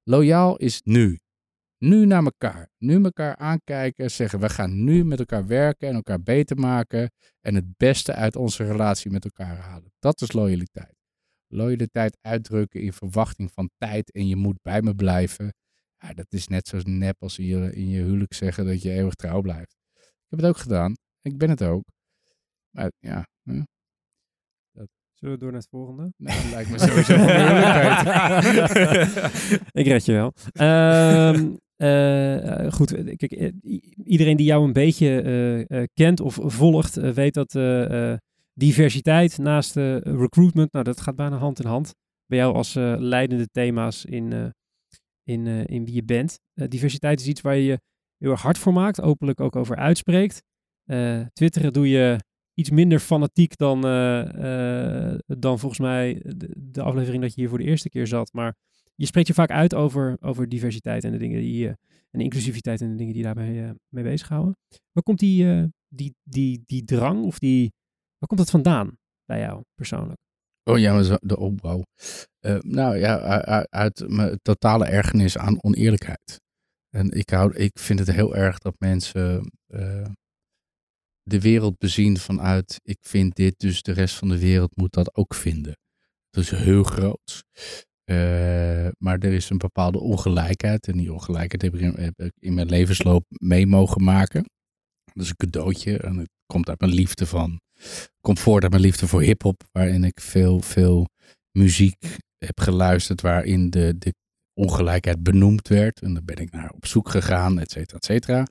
[0.03, 1.19] Loyaal is nu.
[1.79, 2.71] Nu naar elkaar.
[2.79, 7.55] Nu elkaar aankijken, zeggen we gaan nu met elkaar werken en elkaar beter maken en
[7.55, 9.93] het beste uit onze relatie met elkaar halen.
[9.99, 10.98] Dat is loyaliteit.
[11.49, 15.55] Loyaliteit uitdrukken in verwachting van tijd en je moet bij me blijven.
[15.99, 18.91] Ja, dat is net zo nep als in je, in je huwelijk zeggen dat je
[18.91, 19.77] eeuwig trouw blijft.
[19.95, 20.95] Ik heb het ook gedaan.
[21.23, 21.85] Ik ben het ook.
[22.71, 23.27] Maar ja,
[25.19, 26.13] Zullen we door naar het volgende?
[26.17, 28.05] nou, dat lijkt me sowieso moeilijkheid.
[29.81, 30.33] ik red je wel.
[30.53, 33.53] Ehm, eh, goed, eh, kijk, eh,
[34.05, 37.53] iedereen die jou een beetje kent of volgt, weet dat
[38.59, 41.95] diversiteit naast eh, recruitment, nou dat gaat bijna hand in hand.
[42.27, 44.47] Bij jou als eh, leidende thema's in, eh,
[45.23, 46.39] in, in wie je bent.
[46.55, 47.81] Diversiteit is iets waar je
[48.17, 50.43] heel erg hard voor maakt, openlijk ook over uitspreekt.
[51.33, 52.19] Twitteren doe je
[52.55, 53.81] iets minder fanatiek dan,
[55.27, 56.23] dan volgens mij
[56.57, 58.33] de, aflevering dat je hier voor de eerste keer zat.
[58.33, 58.55] Maar
[58.95, 61.77] je spreekt je vaak uit over, over diversiteit en de dingen die je,
[62.11, 64.57] en inclusiviteit en de dingen die daarbij eh, mee bezighouden.
[64.93, 67.73] Waar komt die, die, die, die drang of die,
[68.19, 70.21] waar komt dat vandaan bij jou persoonlijk?
[70.65, 71.83] Oh ja, de opbouw.
[72.39, 73.19] Eh, nou ja,
[73.71, 76.41] uit mijn totale ergernis aan oneerlijkheid.
[76.91, 80.07] En ik, hou, ik vind het heel erg dat mensen eh,
[81.23, 85.15] de wereld bezien vanuit ik vind dit, dus de rest van de wereld moet dat
[85.15, 85.79] ook vinden.
[86.31, 87.45] Dat is heel groot.
[88.05, 90.89] Eh, maar er is een bepaalde ongelijkheid.
[90.89, 94.45] En die ongelijkheid heb ik, in, heb ik in mijn levensloop mee mogen maken.
[95.05, 95.99] Dat is een cadeautje.
[95.99, 97.61] En het komt uit mijn liefde van.
[98.21, 99.63] Voort uit mijn liefde voor hip-hop.
[99.73, 101.09] Waarin ik veel, veel
[101.53, 103.21] muziek heb geluisterd.
[103.21, 104.15] Waarin de, de
[104.55, 106.01] ongelijkheid benoemd werd.
[106.01, 108.47] En daar ben ik naar op zoek gegaan, et cetera, et cetera.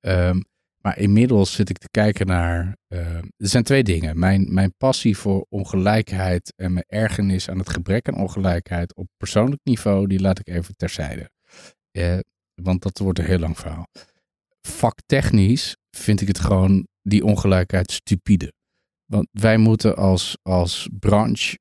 [0.00, 0.40] Ehm,
[0.82, 2.76] maar inmiddels zit ik te kijken naar.
[2.88, 4.18] eh, er zijn twee dingen.
[4.18, 9.60] Mijn, mijn passie voor ongelijkheid en mijn ergernis aan het gebrek aan ongelijkheid op persoonlijk
[9.64, 11.30] niveau, die laat ik even terzijde.
[11.90, 12.18] Eh,
[12.62, 13.86] want dat wordt een heel lang verhaal.
[14.68, 18.52] Vaktechnisch vind ik het gewoon die ongelijkheid stupide.
[19.10, 21.58] Want wij moeten als, als branche.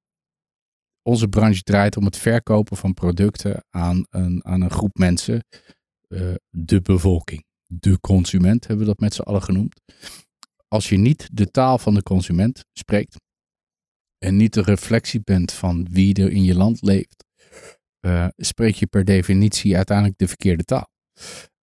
[1.02, 5.44] Onze branche draait om het verkopen van producten aan een, aan een groep mensen.
[6.08, 9.82] eh, de bevolking de consument, hebben we dat met z'n allen genoemd.
[10.68, 13.16] Als je niet de taal van de consument spreekt
[14.18, 17.26] en niet de reflectie bent van wie er in je land leeft,
[18.00, 20.90] eh, spreek je per definitie uiteindelijk de verkeerde taal.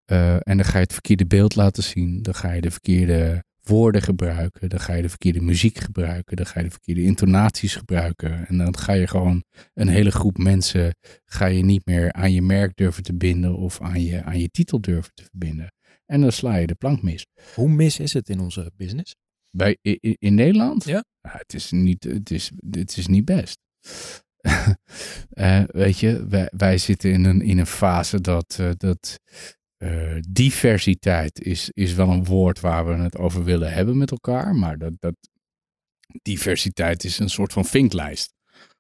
[0.05, 3.45] Eh, en dan ga je het verkeerde beeld laten zien, dan ga je de verkeerde
[3.69, 7.75] woorden gebruiken, dan ga je de verkeerde muziek gebruiken, dan ga je de verkeerde intonaties
[7.77, 8.47] gebruiken.
[8.47, 9.45] En dan ga je gewoon
[9.75, 10.95] een hele groep mensen
[11.25, 14.49] ga je niet meer aan je merk durven te binden of aan je, aan je
[14.49, 15.73] titel durven te verbinden.
[16.07, 17.27] En dan sla je de plank mis.
[17.55, 19.15] Hoe mis is het in onze business?
[19.51, 20.85] Bij, i- i- in, Nederland?
[20.85, 21.05] Ja.
[21.29, 23.59] het, is niet, het, is, het is niet best.
[25.31, 29.21] Eh, weet je, wij, wij zitten in een, in een fase dat, eh, dat
[29.77, 34.55] eh, diversiteit is, is wel een woord waar we het over willen hebben met elkaar.
[34.55, 35.15] Maar dat, dat
[36.23, 38.35] diversiteit is een soort van vinklijst.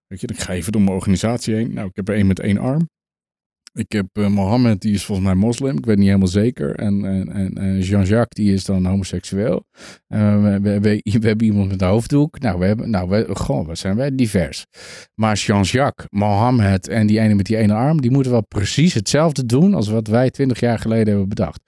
[0.06, 1.72] Weet je, ik ga even door mijn organisatie heen.
[1.72, 2.88] Nou, ik heb er één met één arm.
[3.76, 5.78] Ik heb eh, Mohammed, die is volgens mij moslim.
[5.78, 6.74] Ik weet niet helemaal zeker.
[6.74, 9.64] En, en, en, Jean-Jacques, die is dan homoseksueel.
[10.06, 12.38] We, we hebben iemand met een hoofddoek.
[12.38, 14.66] Nou, we hebben, nou we, goh, wat zijn wij divers.
[15.14, 19.46] Maar Jean-Jacques, Mohammed en die ene met die ene arm, die moeten wel precies hetzelfde
[19.46, 21.60] doen als wat wij twintig jaar geleden hebben bedacht.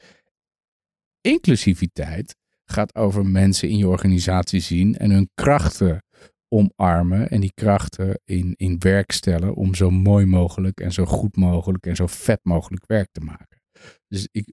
[1.21, 6.03] Inclusiviteit gaat over mensen in je organisatie zien en hun krachten
[6.49, 11.37] omarmen en die krachten in, in werk stellen om zo mooi mogelijk en zo goed
[11.37, 13.63] mogelijk en zo vet mogelijk werk te maken.
[14.09, 14.53] Dus ik,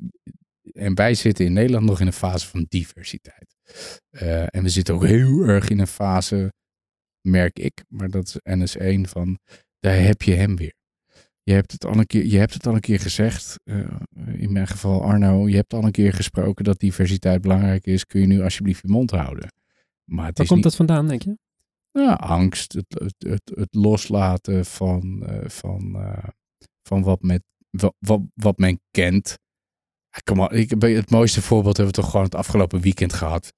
[0.71, 3.55] en wij zitten in Nederland nog in een fase van diversiteit.
[4.09, 6.53] Eh, en we zitten ook heel erg in een fase,
[7.21, 9.39] merk ik, maar dat is NS1 van,
[9.79, 10.73] daar heb je hem weer.
[11.43, 13.99] Je hebt het al een keer, je hebt het al een keer gezegd, eh,
[14.33, 18.05] in mijn geval Arno, je hebt al een keer gesproken dat diversiteit belangrijk is.
[18.05, 19.53] Kun je nu alsjeblieft je mond houden?
[20.09, 21.37] Maar het Waar komt niet, dat vandaan, denk je?
[21.99, 26.27] Ja, angst, het, het, het, loslaten van, eh, van, eh,
[26.83, 27.43] van wat, met,
[27.99, 29.37] wat, wat, men kent.
[30.09, 33.53] Ja, Kom maar, ik, het mooiste voorbeeld hebben we toch gewoon het afgelopen weekend gehad.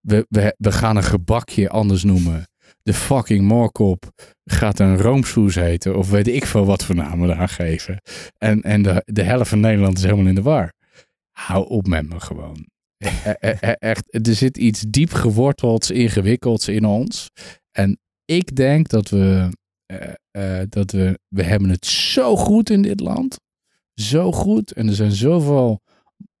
[0.00, 2.48] We, we, we gaan een gebakje anders noemen.
[2.82, 4.10] De fucking moorkop
[4.44, 5.96] gaat een roomsoes heten.
[5.96, 8.02] Of weet ik veel wat voor namen eraan geven.
[8.38, 10.72] En, en de, de helft van Nederland is helemaal in de war.
[11.30, 12.66] Hou op met me gewoon.
[12.98, 17.30] E- e- e- Echt, er zit iets diep gewortelds, ingewikkelds in ons.
[17.78, 19.50] En ik denk dat we,
[19.86, 23.40] eh, eh, dat we, we hebben het zo goed in dit land.
[23.94, 24.72] Zo goed.
[24.72, 25.80] En er zijn zoveel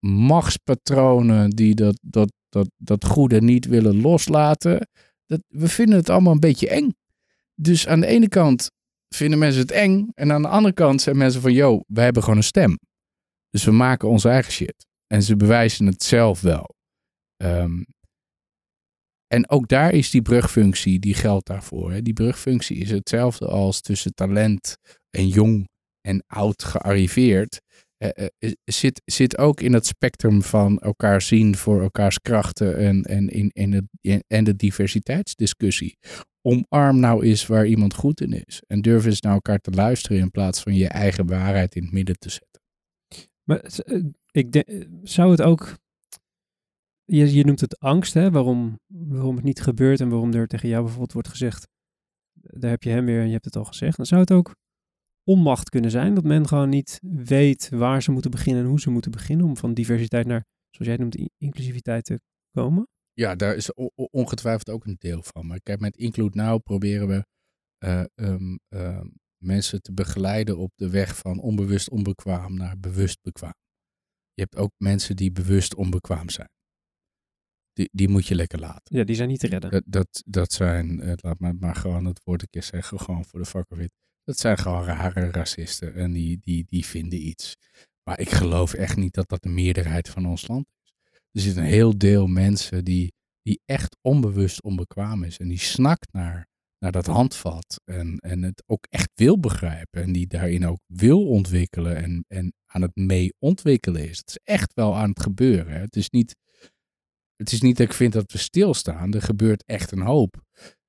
[0.00, 4.88] machtspatronen die dat, dat, dat, dat goede niet willen loslaten.
[5.26, 6.94] Dat, we vinden het allemaal een beetje eng.
[7.54, 8.70] Dus aan de ene kant
[9.08, 10.10] vinden mensen het eng.
[10.14, 12.78] En aan de andere kant zijn mensen van, yo, wij hebben gewoon een stem.
[13.50, 14.86] Dus we maken onze eigen shit.
[15.06, 16.74] En ze bewijzen het zelf wel.
[17.36, 17.82] Ehm,
[19.28, 21.92] en ook daar is die brugfunctie, die geldt daarvoor.
[21.92, 22.02] Hè.
[22.02, 24.76] Die brugfunctie is hetzelfde als tussen talent
[25.10, 25.68] en jong
[26.00, 27.60] en oud gearriveerd.
[27.96, 33.02] Eh, eh, zit, zit ook in het spectrum van elkaar zien voor elkaars krachten en,
[33.02, 35.98] en, in, in in- en de diversiteitsdiscussie.
[36.42, 38.62] Omarm nou eens waar iemand goed in is.
[38.66, 41.92] En durf eens naar elkaar te luisteren in plaats van je eigen waarheid in het
[41.92, 42.62] midden te zetten.
[43.44, 44.68] Maar eh, ik denk,
[45.02, 45.76] zou het ook.
[47.10, 48.30] Je, je noemt het angst, hè?
[48.30, 51.68] Waarom, waarom het niet gebeurt en waarom er tegen jou bijvoorbeeld wordt gezegd.
[52.32, 53.96] Daar heb je hem weer en je hebt het al gezegd.
[53.96, 54.54] Dan zou het ook
[55.24, 56.14] onmacht kunnen zijn.
[56.14, 59.46] Dat men gewoon niet weet waar ze moeten beginnen en hoe ze moeten beginnen.
[59.46, 62.88] Om van diversiteit naar, zoals jij noemt, inclusiviteit te komen.
[63.12, 65.46] Ja, daar is ongetwijfeld ook een deel van.
[65.46, 67.26] Maar kijk, met Include Now proberen we
[67.78, 69.06] eh, ehm, ehm,
[69.36, 73.54] mensen te begeleiden op de weg van onbewust onbekwaam naar bewust bekwaam.
[74.34, 76.48] Je hebt ook mensen die bewust onbekwaam zijn.
[77.78, 78.96] Die, die moet je lekker laten.
[78.96, 79.70] Ja, die zijn niet te redden.
[79.70, 83.24] Dat, dat, dat zijn, eh, laat me maar gewoon het woord een keer zeggen, gewoon
[83.24, 83.90] voor de fuck of it.
[84.24, 87.56] Dat zijn gewoon rare racisten en die, die, die vinden iets.
[88.02, 90.92] Maar ik geloof echt niet dat dat de meerderheid van ons land is.
[91.32, 93.12] Er zit een heel deel mensen die,
[93.42, 95.38] die echt onbewust onbekwaam is.
[95.38, 96.46] En die snakt naar,
[96.78, 97.80] naar dat handvat.
[97.84, 100.02] En, en het ook echt wil begrijpen.
[100.02, 104.18] En die daarin ook wil ontwikkelen en, en aan het mee ontwikkelen is.
[104.18, 105.72] Het is echt wel aan het gebeuren.
[105.72, 105.80] hè.
[105.80, 106.36] Het is niet,
[107.38, 109.12] het is niet dat ik vind dat we stilstaan.
[109.12, 110.42] Er gebeurt echt een hoop.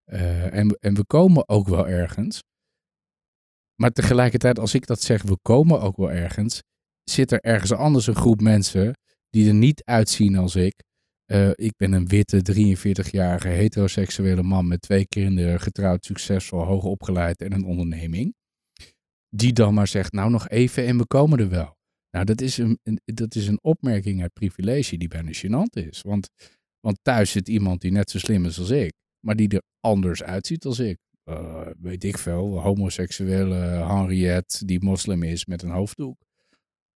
[0.04, 2.44] Eh, en, en we komen ook wel ergens.
[3.76, 6.62] Maar tegelijkertijd, als ik dat zeg, we komen ook wel ergens,
[7.04, 8.98] zit er ergens anders een groep mensen
[9.30, 10.84] die er niet uitzien als ik.
[11.26, 17.42] Eh, ik ben een witte, 43-jarige heteroseksuele man met twee kinderen, getrouwd, succesvol, hoog opgeleid
[17.42, 18.36] en een onderneming.
[19.30, 21.78] Die dan maar zegt, nou nog even en we komen er wel.
[22.12, 26.02] Nou, dat is een, dat is een opmerking uit privilege die bijna gênant is.
[26.02, 26.30] Want,
[26.80, 28.94] want thuis zit iemand die net zo slim is als ik,
[29.26, 30.98] maar die er anders uitziet als ik.
[31.24, 36.18] Eh, weet ik veel, homoseksuele Henriette die moslim is met een hoofddoek.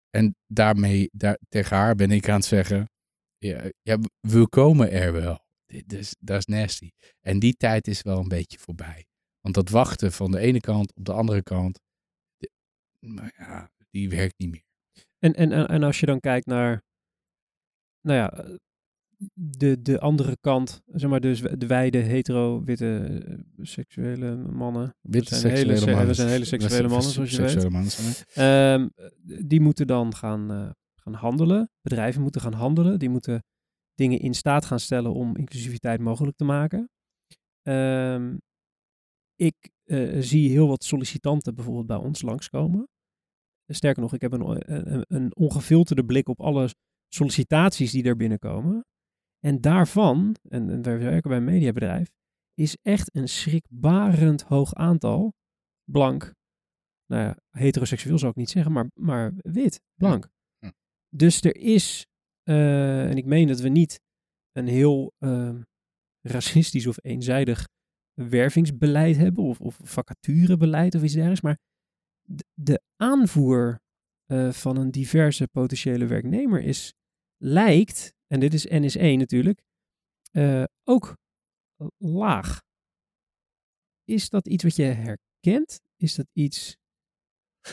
[0.09, 2.89] En daarmee, daar, tegen haar ben ik aan het zeggen,
[3.38, 5.41] ja, ja, we komen er wel.
[5.88, 6.89] Is, dat is nasty.
[7.22, 9.05] En die tijd is wel een beetje voorbij.
[9.41, 11.80] Want dat wachten van de ene kant op de andere kant,
[12.38, 12.51] de-
[12.99, 14.64] nou ja, die werkt niet meer.
[15.24, 16.84] En, en, en als je dan kijkt naar,
[18.01, 18.55] nou ja, eh,
[19.34, 24.95] de, de andere kant, zeg maar dus de wijde hetero witte eh, seksuele mannen.
[25.01, 26.07] Witte zijn hele seksuele se- mannen.
[26.07, 27.69] we zijn hele seksuele mannen, zoals je weet.
[27.69, 27.91] Mannen.
[28.34, 28.89] Ehm,
[29.47, 31.69] die moeten dan gaan, eh, gaan handelen.
[31.82, 32.99] Bedrijven moeten gaan handelen.
[32.99, 33.43] Die moeten
[33.95, 36.89] dingen in staat gaan stellen om inclusiviteit mogelijk te maken.
[37.61, 38.38] Ehm,
[39.36, 42.88] ik eh, zie heel wat sollicitanten bijvoorbeeld bij ons langskomen.
[43.74, 46.69] Sterker nog, ik heb een, een, een ongefilterde blik op alle
[47.07, 48.86] sollicitaties die er binnenkomen.
[49.39, 52.09] En daarvan, en, en wij werken bij een mediabedrijf,
[52.53, 55.34] is echt een schrikbarend hoog aantal
[55.91, 56.34] blank,
[57.05, 60.30] nou ja, heteroseksueel zou ik niet zeggen, maar, maar wit, blank.
[60.59, 60.74] Ja.
[61.09, 62.07] Dus er is,
[62.43, 64.01] eh, en ik meen dat we niet
[64.51, 65.61] een heel ehm,
[66.21, 67.67] racistisch of eenzijdig
[68.13, 71.59] wervingsbeleid hebben, of, of vacaturebeleid of iets dergelijks, maar
[72.53, 73.82] de, aanvoer
[74.26, 76.93] eh, van een diverse potentiële werknemer is,
[77.38, 79.61] lijkt, en dit is NS1 natuurlijk,
[80.32, 81.17] eh, ook
[81.97, 82.61] laag.
[84.03, 85.80] Is dat iets wat je herkent?
[85.95, 86.78] Is dat iets...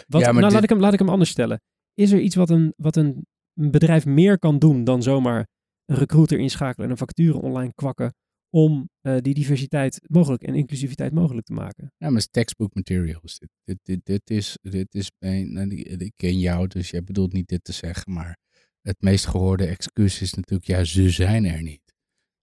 [0.07, 1.61] Wat, Ja, nou, dit- laat, ik hem, laat ik hem anders stellen.
[1.95, 5.49] is er iets wat een, wat een bedrijf meer kan doen dan zomaar
[5.85, 8.15] een recruiter inschakelen en een facturen online kwakken
[8.51, 11.85] om eh, die diversiteit mogelijk en inclusiviteit mogelijk te maken?
[11.85, 13.39] Ja, maar het is textbook materials.
[13.39, 17.49] Dit, dit, dit, dit is, dit is en ik, ken jou, dus jij bedoelt niet
[17.49, 18.37] dit te zeggen, maar
[18.81, 21.81] het meest gehoorde excuus is natuurlijk, ja, ze zijn er niet.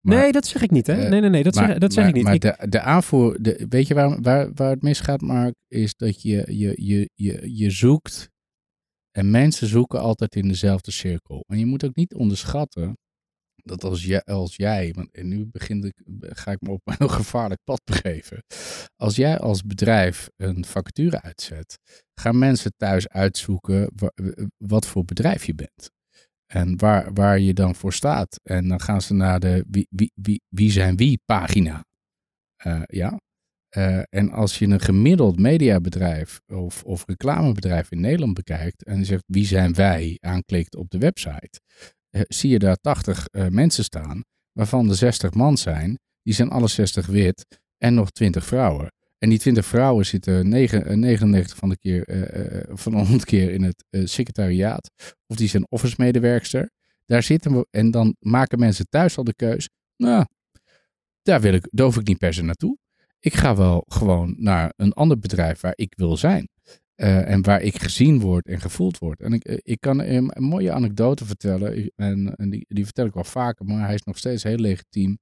[0.01, 0.93] Maar- nee, dat zeg ik niet, hè?
[1.03, 2.23] eh, nee, nee, nee, dat, maar, zeg, dat zeg maar- ik niet.
[2.23, 5.55] Maar Ik- de, de aanvoer, de, weet je waar, waar, waar het misgaat, Mark?
[5.67, 8.29] Is dat je, je, je, je, je zoekt,
[9.11, 11.43] en mensen zoeken altijd in dezelfde cirkel.
[11.47, 12.97] En je moet ook niet onderschatten
[13.67, 16.95] dat als jij, als jij want en nu begin ik, ga ik me op een
[16.97, 18.43] heel gevaarlijk pad begeven.
[18.95, 21.77] Als jij als bedrijf een vacature uitzet,
[22.13, 24.11] gaan mensen thuis uitzoeken wa-
[24.57, 25.91] wat voor bedrijf je bent.
[26.53, 28.39] En waar, waar je dan voor staat.
[28.43, 31.85] En dan gaan ze naar de wie, wie, wie, wie zijn wie pagina.
[32.55, 33.19] Eh, ja.
[33.69, 39.23] Eh, en als je een gemiddeld mediabedrijf of, of reclamebedrijf in Nederland bekijkt en zegt
[39.25, 41.61] wie zijn wij aanklikt op de website,
[42.11, 46.67] zie je daar 80 eh, mensen staan, waarvan er 60 man zijn, die zijn alle
[46.67, 47.45] 60 wit
[47.77, 48.91] en nog 20 vrouwen.
[49.17, 52.97] En die 20 vrouwen zitten negen- eh, 99 van de, keer, eh, eh, van de
[53.07, 54.91] 100 keer in het eh, secretariaat.
[55.27, 56.69] Of die zijn office medewerkster.
[57.05, 59.69] Daar zitten we en dan maken mensen thuis al de keus.
[59.95, 60.25] Nou,
[61.21, 62.77] daar, wil ik, hoef ik niet per se naartoe.
[63.19, 66.49] Ik ga wel gewoon naar een ander bedrijf waar ik wil zijn.
[66.97, 69.21] Eh, en waar ik gezien word en gevoeld word.
[69.21, 71.77] En ik, eh, ik kan een, mooie anekdote vertellen.
[71.77, 74.57] Ik- En, en die, die vertel ik wel vaker, maar hij is nog steeds heel
[74.57, 75.17] legitiem.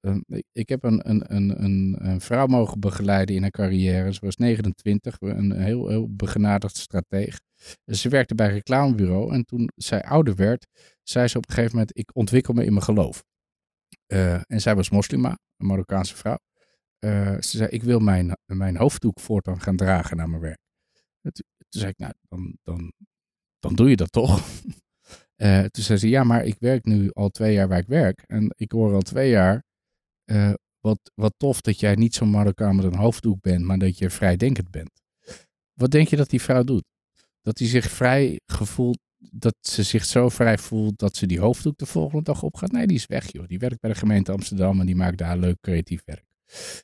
[0.00, 0.20] Ehm,
[0.52, 4.12] ik- heb een, een, een, een, vrouw mogen begeleiden in haar carrière.
[4.12, 7.40] Ze was 29, een heel, heel begenadigd strateeg.
[7.84, 9.32] Ze werkte bij een reclamebureau.
[9.34, 10.66] En toen zij ouder werd,
[11.02, 13.24] zei ze op een gegeven moment: Ik ontwikkel me in mijn geloof.
[14.06, 16.38] Eh, en zij was moslima, een Marokkaanse vrouw.
[16.98, 20.60] Eh, ze zei: Ik wil mijn, mijn hoofddoek voortaan gaan dragen naar mijn werk.
[21.22, 22.92] En Toen, zei ik: Nou, dan, dan,
[23.58, 24.40] dan doe je dat toch?
[25.36, 28.22] Eh, toen zei ze: Ja, maar ik werk nu al twee jaar waar ik werk.
[28.26, 29.64] En ik hoor al twee jaar.
[30.24, 33.98] eh, wat, wat tof dat jij niet zo'n Marokkaan met een hoofddoek bent, maar dat
[33.98, 34.90] je vrijdenkend bent.
[35.72, 36.84] Wat denk je dat die vrouw doet?
[37.42, 41.78] Dat hij zich vrij gevoeld, dat ze zich zo vrij voelt dat ze die hoofddoek
[41.78, 42.72] de volgende dag opgaat?
[42.72, 43.46] Nee, die is weg, joh.
[43.46, 46.24] Die werkt bij de gemeente Amsterdam en die maakt daar leuk creatief werk.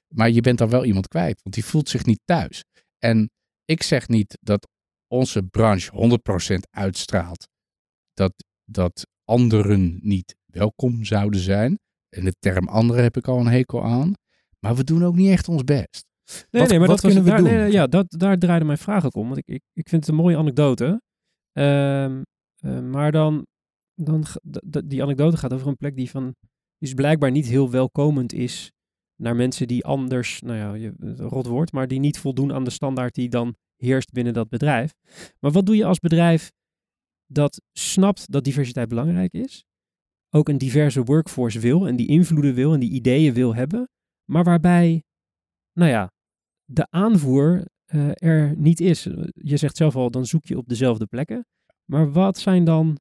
[0.08, 2.64] Maar je bent dan wel iemand kwijt, want die voelt zich niet thuis.
[2.98, 3.30] En
[3.68, 4.68] ik zeg niet dat
[5.08, 6.18] onze branche
[6.54, 7.48] 100% uitstraalt
[8.12, 8.32] dat,
[8.64, 11.78] dat anderen niet welkom zouden zijn.
[12.08, 14.12] En de term anderen heb ik al een hekel aan.
[14.60, 16.04] Maar we doen ook niet echt ons best.
[16.50, 17.60] Nee, Wat- nee, maar wat dat was, kunnen we daar, doen?
[17.62, 19.26] nee, ja, dat, daar draaide mijn vraag ook om.
[19.26, 21.02] Want ik, ik, ik vind het een mooie anekdote.
[21.52, 22.22] Ehm,
[22.56, 23.46] eh, maar dan,
[23.94, 24.24] dan
[24.84, 26.34] die anekdote gaat over een plek die van
[26.78, 28.72] dus blijkbaar niet heel welkomend is
[29.20, 32.70] naar mensen die anders, nou ja, je, rot woord, maar die niet voldoen aan de
[32.70, 34.94] standaard die dan heerst binnen dat bedrijf.
[35.40, 36.52] Maar wat doe je als bedrijf
[37.26, 39.64] dat snapt dat diversiteit belangrijk is,
[40.30, 43.88] ook een diverse workforce wil en die invloeden wil en die ideeën wil hebben,
[44.24, 45.02] maar waarbij,
[45.72, 46.10] nou ja,
[46.64, 49.02] de aanvoer eh, er niet is.
[49.32, 51.46] Je zegt zelf al, dan zoek je op dezelfde plekken.
[51.84, 52.98] Maar wat zijn dan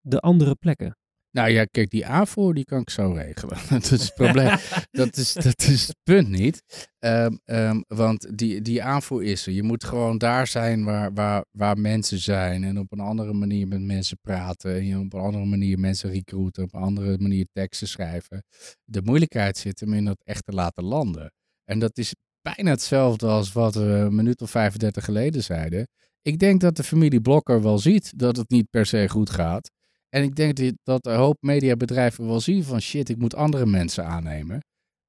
[0.00, 0.99] de andere plekken?
[1.32, 3.58] Nou ja, kijk, die aanvoer die kan ik zo regelen.
[3.68, 4.56] dat is het probleem.
[4.90, 6.62] dat, is, dat is punt niet.
[6.98, 9.52] Ehm, ehm, want die, die aanvoer is er.
[9.52, 12.64] Je moet gewoon daar zijn waar, waar, waar mensen zijn.
[12.64, 14.80] En op een andere manier met mensen praten.
[14.80, 16.62] En op een andere manier mensen recruiten.
[16.62, 18.44] Op een andere manier teksten schrijven.
[18.84, 21.32] De moeilijkheid zit hem in dat echt te laten landen.
[21.64, 25.88] En dat is bijna hetzelfde als wat we een minuut of 35 geleden zeiden.
[26.22, 29.70] Ik denk dat de familie Blokker wel ziet dat het niet per se goed gaat.
[30.10, 34.04] En ik denk dat- een hoop mediabedrijven wel zien van shit, ik moet andere mensen
[34.06, 34.60] aannemen.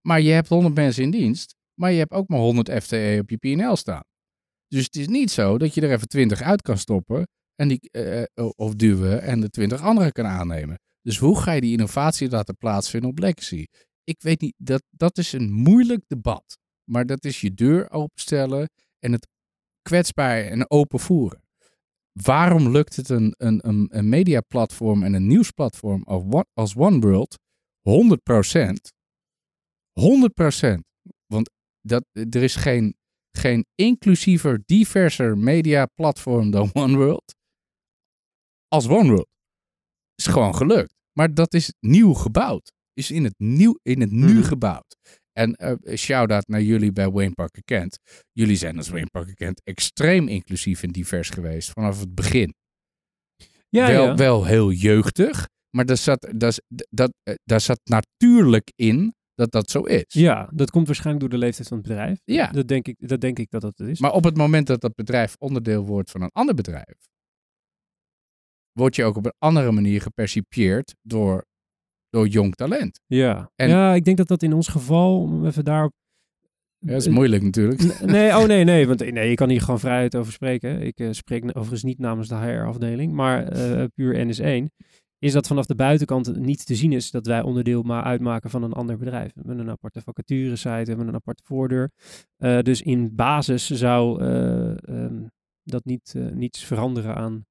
[0.07, 3.29] Maar je hebt 100 mensen in dienst, maar je hebt ook maar 100 FTE op
[3.29, 4.03] je PNL staan.
[4.67, 7.89] Dus het is niet zo dat je er even 20 uit kan stoppen en die,
[7.91, 8.23] eh,
[8.55, 10.79] of duwen en de 20 anderen kan aannemen.
[11.01, 13.65] Dus hoe ga je die innovatie laten plaatsvinden op legacy?
[14.03, 16.57] Ik weet niet, dat, dat is een moeilijk debat.
[16.89, 19.27] Maar dat is je deur openstellen en het
[19.81, 21.40] kwetsbaar en open voeren.
[22.11, 26.03] Waarom lukt het een, een, een, een mediaplatform en een nieuwsplatform
[26.53, 27.37] als One- OneWorld
[27.89, 27.91] 100%?
[29.99, 30.79] 100%.
[31.25, 31.49] Want
[31.81, 32.95] dat, er is geen,
[33.31, 37.35] geen inclusiever, diverser mediaplatform dan OneWorld
[38.67, 39.29] als OneWorld.
[40.15, 40.93] Is gewoon gelukt.
[41.17, 42.71] Maar dat is nieuw gebouwd.
[42.93, 44.43] Is in het, nieuw, in het nu Mhm.
[44.43, 45.19] gebouwd.
[45.41, 47.97] En eh shout-out naar jullie bij Wayne Parker Kent.
[48.31, 52.53] Jullie zijn als Wayne Parker Kent extreem inclusief en divers geweest vanaf het begin.
[53.69, 54.15] Ja, wel, ja.
[54.15, 56.57] wel heel jeugdig, maar daar zat, daar,
[56.89, 60.05] dat, eh, daar zat natuurlijk in dat dat zo is.
[60.07, 62.19] ja, dat komt waarschijnlijk door de leeftijd van het bedrijf.
[62.25, 62.47] Ja.
[62.47, 63.99] Dat denk ik dat, denk ik dat dat het is.
[63.99, 67.09] Maar op het moment dat dat bedrijf onderdeel wordt van een ander bedrijf,
[68.71, 71.45] word je ook op een andere manier gepercipieerd door,
[72.11, 73.01] door jong talent.
[73.07, 73.51] Ja.
[73.55, 75.93] En- ja, ik denk dat dat in ons geval, om even daarop...
[76.77, 77.99] Ja, dat is moeilijk natuurlijk.
[78.05, 80.81] Nee, oh nee, nee, want nee, je kan hier gewoon vrijheid over spreken.
[80.81, 84.65] Ik eh, spreek overigens niet namens de HR-afdeling, maar eh, puur NS1.
[85.19, 88.63] Is dat vanaf de buitenkant niet te zien is dat wij onderdeel maar uitmaken van
[88.63, 89.33] een ander bedrijf.
[89.33, 91.91] We hebben een aparte vacaturesite, we hebben een aparte voordeur.
[92.37, 95.23] Eh, dus in basis zou eh, ehm,
[95.63, 97.45] dat niet, niets veranderen aan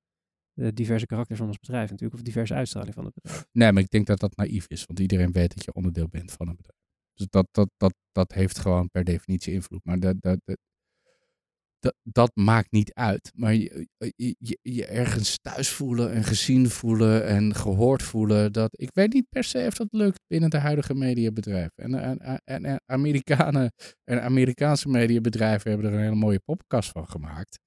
[0.65, 3.45] de diverse karakters van ons bedrijf natuurlijk, of diverse uitstraling van het bedrijf.
[3.53, 4.85] Nee, maar ik denk dat dat naïef is.
[4.85, 6.79] Want iedereen weet dat je onderdeel bent van een bedrijf.
[7.15, 9.85] Dus dat, dat, dat, dat heeft gewoon per definitie invloed.
[9.85, 10.39] Maar dat, dat,
[11.79, 13.33] dat, dat, maakt niet uit.
[13.35, 18.53] Maar je, je, je, je ergens thuis voelen en gezien voelen en gehoord voelen.
[18.53, 21.73] Dat, ik weet niet per se of dat lukt binnen de huidige mediabedrijven.
[21.77, 23.73] En, en, en, en Amerikanen
[24.05, 27.59] en Amerikaanse mediabedrijven hebben er een hele mooie podcast van gemaakt.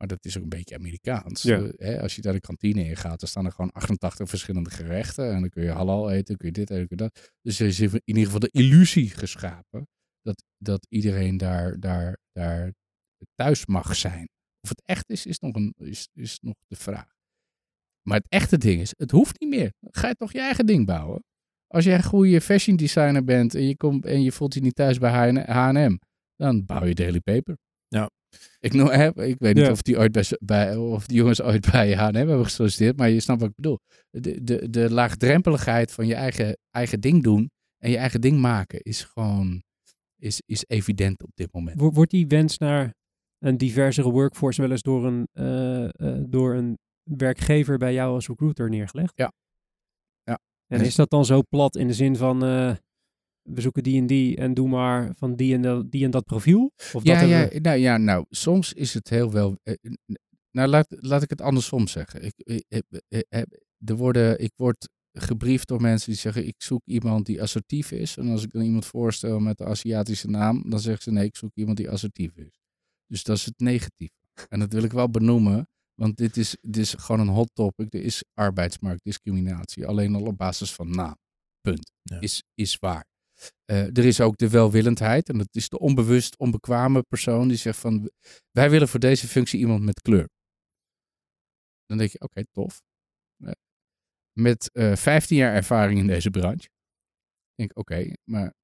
[0.00, 1.42] Maar dat is ook een beetje Amerikaans.
[1.42, 1.62] Ja.
[1.62, 4.70] Eh, hè, als je daar de kantine in gaat, dan staan er gewoon 88 verschillende
[4.70, 5.32] gerechten.
[5.32, 7.32] En dan kun je halal eten, dan kun je dit eten, kun je dat.
[7.42, 9.88] Dus er is in ieder geval de illusie geschapen
[10.22, 12.72] dat, dat iedereen daar, daar, daar
[13.34, 14.28] thuis mag zijn.
[14.60, 17.14] Of het echt is, is nog, een, is, is nog de vraag.
[18.08, 19.72] Maar het echte ding is, het hoeft niet meer.
[19.80, 21.24] Ga je toch je eigen ding bouwen.
[21.66, 24.74] Als jij een goede fashion designer bent en je, komt, en je voelt je niet
[24.74, 25.98] thuis bij H&M,
[26.36, 27.58] dan bouw je Daily Paper.
[27.88, 28.10] Ja.
[28.60, 29.70] Ik, noem, hè, ik weet niet Ja.
[29.70, 33.20] of die, ooit bij, bij, of die jongens ooit bij H&M hebben gesolliciteerd, maar je
[33.20, 33.78] snapt wat ik bedoel.
[34.10, 38.80] De, de, de laagdrempeligheid van je eigen, eigen ding doen en je eigen ding maken
[38.80, 39.62] is gewoon
[40.16, 41.80] is, is evident op dit moment.
[41.80, 42.94] Wo- Wordt die wens naar
[43.38, 48.26] een diversere workforce wel eens door een, eh, eh, door een werkgever bij jou als
[48.28, 49.12] recruiter neergelegd?
[49.14, 49.32] Ja.
[50.22, 50.38] Ja.
[50.66, 52.74] En is dat dan zo plat in de zin van eh,
[53.54, 56.24] we zoeken die en die en doe maar van die en, dat- die en dat
[56.24, 56.72] profiel?
[56.92, 59.58] Of Ja, dat ja, we- nou, ja, nou, soms is het heel wel.
[59.62, 59.90] eh, eh,
[60.50, 62.22] nou, laat, laat ik het andersom zeggen.
[62.24, 62.34] Ik,
[63.84, 68.16] er worden, ik word gebriefd door mensen die zeggen: Ik zoek iemand die assertief is.
[68.16, 71.36] En als ik dan iemand voorstel met een Aziatische naam, dan zeggen ze: Nee, ik
[71.36, 72.60] zoek iemand die assertief is.
[73.06, 74.12] Dus dat is het negatieve.
[74.48, 77.94] En dat wil ik wel benoemen, want dit is, dit is gewoon een hot topic.
[77.94, 81.16] Er is arbeidsmarktdiscriminatie, alleen al op basis van naam.
[81.60, 81.92] Punt.
[82.02, 82.20] Ja.
[82.20, 83.04] Is, is waar.
[83.64, 85.28] Eh, er is ook de welwillendheid.
[85.28, 88.10] En dat is de onbewust onbekwame persoon die zegt van...
[88.50, 90.28] Wij willen voor deze functie iemand met kleur.
[91.86, 92.82] Dan denk je, oké, tof.
[93.36, 93.50] Eh,
[94.32, 96.68] met eh 15 jaar ervaring in deze branche.
[97.54, 98.54] denk ik, oké, maar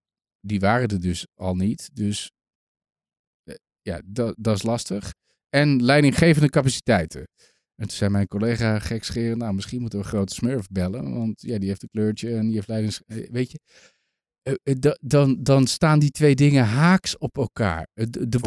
[0.40, 1.96] die waren er dus al niet.
[1.96, 2.30] Dus
[3.82, 5.14] ja, dat, is lastig.
[5.48, 7.20] En leidinggevende capaciteiten.
[7.74, 11.14] En toen zei mijn collega gekscherend, nou misschien moeten we grote smurf bellen.
[11.14, 13.02] Want ja, die heeft een kleurtje en die heeft leidings...
[13.06, 13.60] Weet je,
[15.00, 17.88] dan, dan staan die twee dingen haaks op elkaar.
[17.94, 18.38] Eh, De, de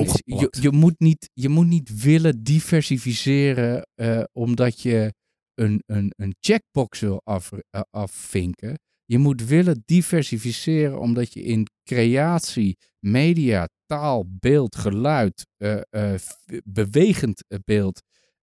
[0.00, 5.12] is, je, je, moet niet, je moet niet willen diversificeren eh, omdat je
[5.54, 8.78] een, een, een checkbox wil af, eh, afvinken.
[9.04, 16.20] Je moet willen diversificeren omdat je in creatie, media, taal, beeld, geluid, eh, eh,
[16.64, 18.02] bewegend eh, beeld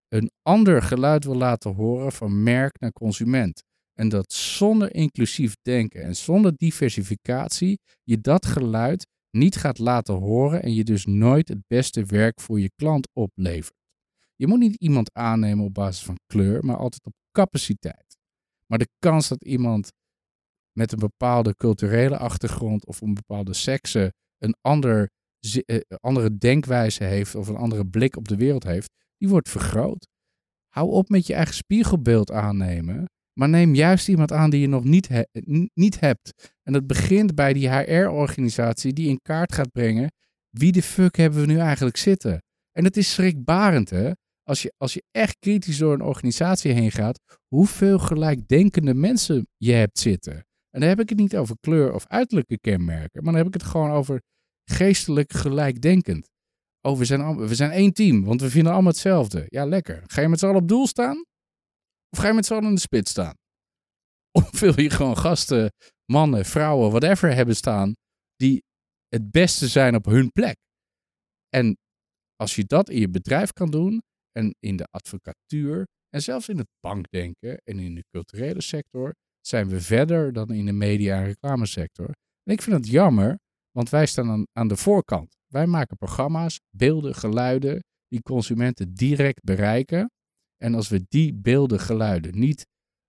[0.09, 3.63] een ander geluid wil laten horen van merk naar consument.
[4.01, 10.63] En dat zonder inclusief denken en zonder diversificatie je dat geluid niet gaat laten horen
[10.63, 13.75] en je dus nooit het beste werk voor je klant oplevert.
[14.37, 18.19] Je moet niet iemand aannemen op basis van kleur, maar altijd op capaciteit.
[18.67, 19.93] Maar de kans dat iemand
[20.73, 25.11] met een bepaalde culturele achtergrond of een bepaalde sekse een ander,
[25.65, 30.07] eh, andere denkwijze heeft of een andere blik op de wereld heeft, die wordt vergroot.
[30.69, 33.09] Hou op met je eigen spiegelbeeld aannemen,
[33.41, 35.09] maar neem juist iemand aan die je nog niet,
[35.75, 36.53] niet hebt.
[36.63, 40.11] En dat begint bij die HR-organisatie die in kaart gaat brengen
[40.51, 42.43] wie de fuck hebben we nu eigenlijk zitten.
[42.73, 44.11] En het is schrikbarend hè,
[44.43, 49.73] als je, als je echt kritisch door een organisatie heen gaat, hoeveel gelijkdenkende mensen je
[49.73, 50.35] hebt zitten.
[50.71, 53.61] En dan heb ik het niet over kleur of uiterlijke kenmerken, maar dan heb ik
[53.61, 54.23] het gewoon over
[54.65, 56.29] geestelijk gelijkdenkend.
[56.81, 59.45] Oh, we zijn, we zijn één team, want we vinden allemaal hetzelfde.
[59.49, 60.03] Ja, lekker.
[60.07, 61.25] Ga je met z'n allen op doel staan?
[62.11, 63.35] Of ga je met z'n allen in de spits staan?
[64.33, 65.73] Of wil je gewoon gasten,
[66.13, 67.95] mannen, vrouwen, whatever hebben staan,
[68.37, 68.63] die
[69.09, 70.57] het beste zijn op hun plek?
[71.49, 71.77] En
[72.37, 76.59] als je dat in je bedrijf kan doen, en in de advocatuur, en zelfs in
[76.59, 81.25] het bankdenken en in de culturele sector, zijn we verder dan in de media- en
[81.25, 82.07] reclamesector.
[82.43, 83.39] En ik vind het jammer,
[83.71, 85.37] want wij staan aan, aan de voorkant.
[85.47, 90.11] Wij maken programma's, beelden, geluiden die consumenten direct bereiken.
[90.63, 92.67] En als we die beelden, geluiden niet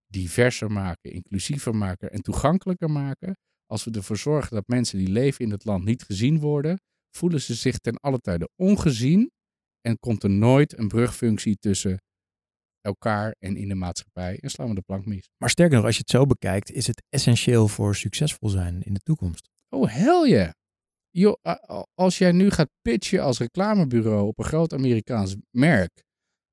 [0.07, 5.45] diverser maken, inclusiever maken en toegankelijker maken, als we ervoor zorgen dat mensen die leven
[5.45, 6.79] in het land niet gezien worden,
[7.15, 9.31] voelen ze zich ten alle tijde ongezien
[9.81, 12.01] en komt er nooit een brugfunctie tussen
[12.81, 15.29] elkaar en in de maatschappij en slaan we de plank mis.
[15.37, 18.93] Maar sterker nog, als je het zo bekijkt, is het essentieel voor succesvol zijn in
[18.93, 19.49] de toekomst.
[19.69, 20.51] Oh, hell yeah.
[21.93, 26.03] Als jij nu gaat pitchen als reclamebureau op een groot Amerikaans merk.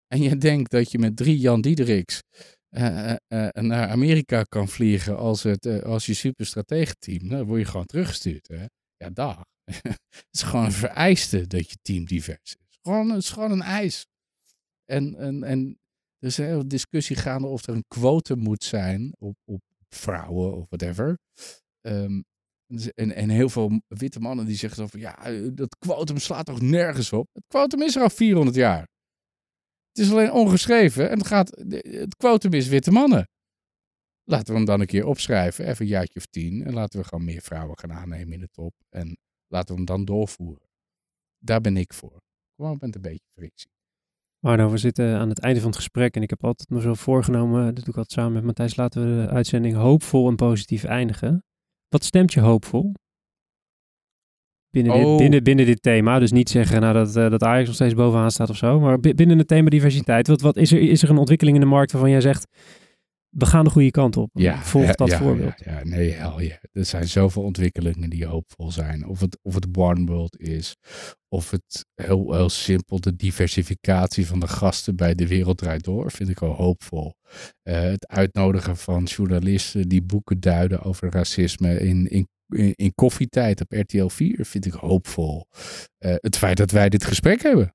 [0.08, 2.20] En je denkt dat je met drie Jan Diederiks
[2.68, 7.28] eh, eh, eh, naar Amerika kan vliegen als, het, eh, als je superstrategenteam.
[7.28, 8.48] Dan word je gewoon teruggestuurd.
[8.48, 8.64] Hè?
[8.96, 9.44] Ja, dag.
[9.88, 12.78] het is gewoon een vereiste dat je team divers is.
[12.82, 14.06] Gewoon, het is gewoon een eis.
[14.84, 15.78] En, en, en
[16.18, 20.56] er is een hele discussie gaande of er een quote moet zijn op, op vrouwen
[20.56, 21.18] of whatever.
[21.80, 22.20] Ehm,
[22.94, 26.60] en, en heel veel witte mannen die zeggen dan van ja, dat quotum slaat toch
[26.60, 27.28] nergens op.
[27.32, 28.86] Het quotum is er al 400 jaar.
[29.88, 33.28] Het is alleen ongeschreven en het, gaat, het quotum is witte mannen.
[34.24, 36.64] Laten we hem dan een keer opschrijven, even een jaartje of tien.
[36.64, 38.74] En laten we gewoon meer vrouwen gaan aannemen in de top.
[38.88, 39.16] En
[39.46, 40.68] laten we hem dan doorvoeren.
[41.38, 42.20] Daar ben ik voor.
[42.56, 43.70] Gewoon met een beetje frictie.
[44.40, 46.94] Arno, we zitten aan het einde van het gesprek en ik heb altijd me zo
[46.94, 50.84] voorgenomen, dat doe ik altijd samen met Matthijs, laten we de uitzending hoopvol en positief
[50.84, 51.44] eindigen.
[51.88, 52.92] Wat stemt je hoopvol?
[54.70, 55.08] Binnen, Oh.
[55.08, 57.94] dit, binnen, binnen dit thema, dus niet zeggen nou, dat, eh, dat Ajax nog steeds
[57.94, 61.02] bovenaan staat of zo, maar bi- binnen het thema diversiteit, wat, wat is, er, is
[61.02, 62.46] er een ontwikkeling in de markt waarvan jij zegt,
[63.28, 64.30] we gaan de goede kant op?
[64.62, 65.62] Volg ja, dat ja, voorbeeld.
[65.64, 66.58] Ja, nee, hel ja.
[66.72, 69.06] Er zijn zoveel ontwikkelingen die hoopvol zijn.
[69.06, 70.76] Of het, of het One World is.
[71.28, 76.10] Of het heel, heel simpel de diversificatie van de gasten bij De Wereld Draait Door.
[76.10, 77.14] Vind ik al hoopvol.
[77.62, 83.72] Eh, het uitnodigen van journalisten die boeken duiden over racisme in, in, in, koffietijd op
[83.72, 85.46] RTL 4 vind ik hoopvol.
[85.98, 87.74] Eh, het feit dat wij dit gesprek hebben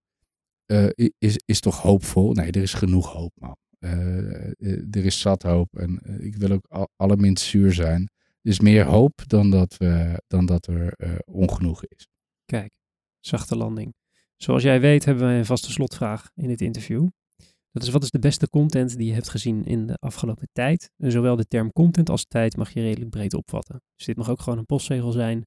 [0.66, 2.32] eh, is, is toch hoopvol?
[2.32, 3.56] Nee, er is genoeg hoop, man.
[3.80, 8.10] Eh, er is zat hoop en ik wil ook al, allerminst zuur zijn.
[8.42, 10.94] Er is meer hoop dan dat, we, dan dat er
[11.26, 12.08] ongenoegen is.
[12.46, 12.74] Kijk,
[13.20, 13.94] zachte landing.
[14.36, 17.08] Zoals jij weet hebben wij een vaste slotvraag in dit interview.
[17.74, 20.92] Dat is wat is de beste content die je hebt gezien in de afgelopen tijd?
[20.98, 23.82] En zowel de term content als tijd mag je redelijk breed opvatten.
[23.96, 25.46] Dus dit mag ook gewoon een postzegel zijn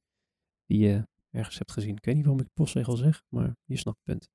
[0.64, 1.96] die je ergens hebt gezien.
[1.96, 4.28] Ik weet niet waarom ik postzegel zeg, maar je snapt het punt.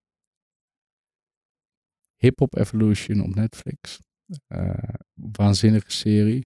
[2.15, 3.99] Hip Hop Evolution op Netflix.
[4.47, 6.45] Eh, waanzinnige serie.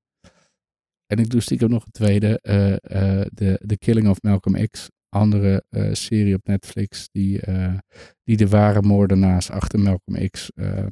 [1.06, 2.40] En ik doe stiekem nog een tweede.
[2.40, 4.90] eh, de, The Killing of Malcolm X.
[5.16, 7.78] Andere eh, serie op Netflix die, eh,
[8.24, 10.88] die de ware moordenaars achter Malcolm X eh,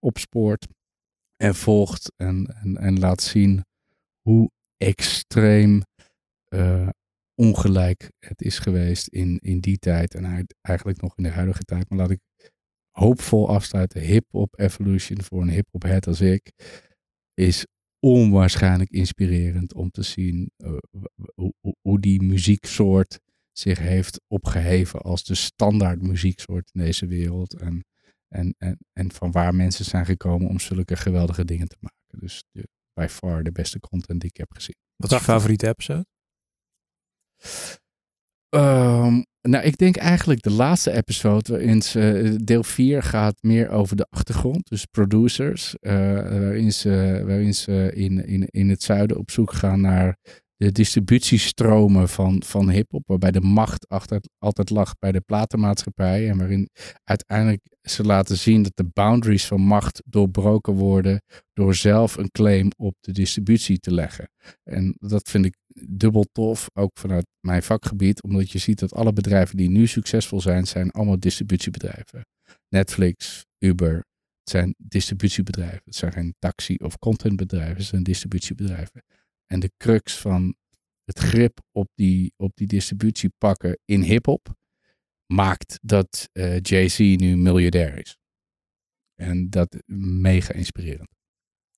[0.00, 0.66] opspoort.
[1.36, 2.46] En volgt en,
[2.76, 3.64] en, laat zien
[4.20, 5.82] hoe extreem
[7.34, 10.14] ongelijk het is geweest in, in die tijd.
[10.14, 11.88] En eigenlijk nog in de huidige tijd.
[11.88, 12.20] Maar laat ik
[12.90, 14.00] hoopvol afsluiten.
[14.00, 16.52] Hip-hop evolution voor een hip-hop head als ik
[17.34, 17.66] is
[18.00, 20.50] onwaarschijnlijk inspirerend om te zien
[21.34, 23.20] hoe- hoe die muzieksoort
[23.58, 27.54] zich heeft opgeheven als de standaard muzieksoort in deze wereld.
[27.54, 27.84] En,
[28.28, 32.18] en, en, en van waar mensen zijn gekomen om zulke geweldige dingen te maken.
[32.18, 34.76] Dus de, by far de beste content die ik heb gezien.
[34.96, 36.06] Wat is je favoriete episode?
[38.48, 43.68] Ehm, nou, ik denk eigenlijk de laatste episode, waarin ze, eh, deel 4 gaat meer
[43.68, 49.16] over de achtergrond, dus producers, eh, waarin ze, waarin ze in, in, in het zuiden
[49.16, 50.16] op zoek gaan naar
[50.58, 56.38] de distributiestromen van, van hip-hop, waarbij de macht achter, altijd lag bij de platenmaatschappij en
[56.38, 56.68] waarin
[57.04, 61.22] uiteindelijk ze laten zien dat de boundaries van macht doorbroken worden
[61.52, 64.30] door zelf een claim op de distributie te leggen.
[64.62, 65.56] En dat vind ik
[65.88, 70.40] dubbel tof, ook vanuit mijn vakgebied, omdat je ziet dat alle bedrijven die nu succesvol
[70.40, 72.26] zijn, zijn allemaal distributiebedrijven.
[72.68, 75.82] Netflix, Uber, het zijn distributiebedrijven.
[75.84, 79.02] Het zijn geen taxi- of contentbedrijven, het zijn distributiebedrijven.
[79.52, 80.54] En de crux van
[81.04, 84.56] het grip op die, op die distributie pakken in hip-hop
[85.32, 88.16] maakt dat eh, Jay-Z nu miljardair is.
[89.14, 89.76] En dat
[90.20, 91.08] mega inspirerend.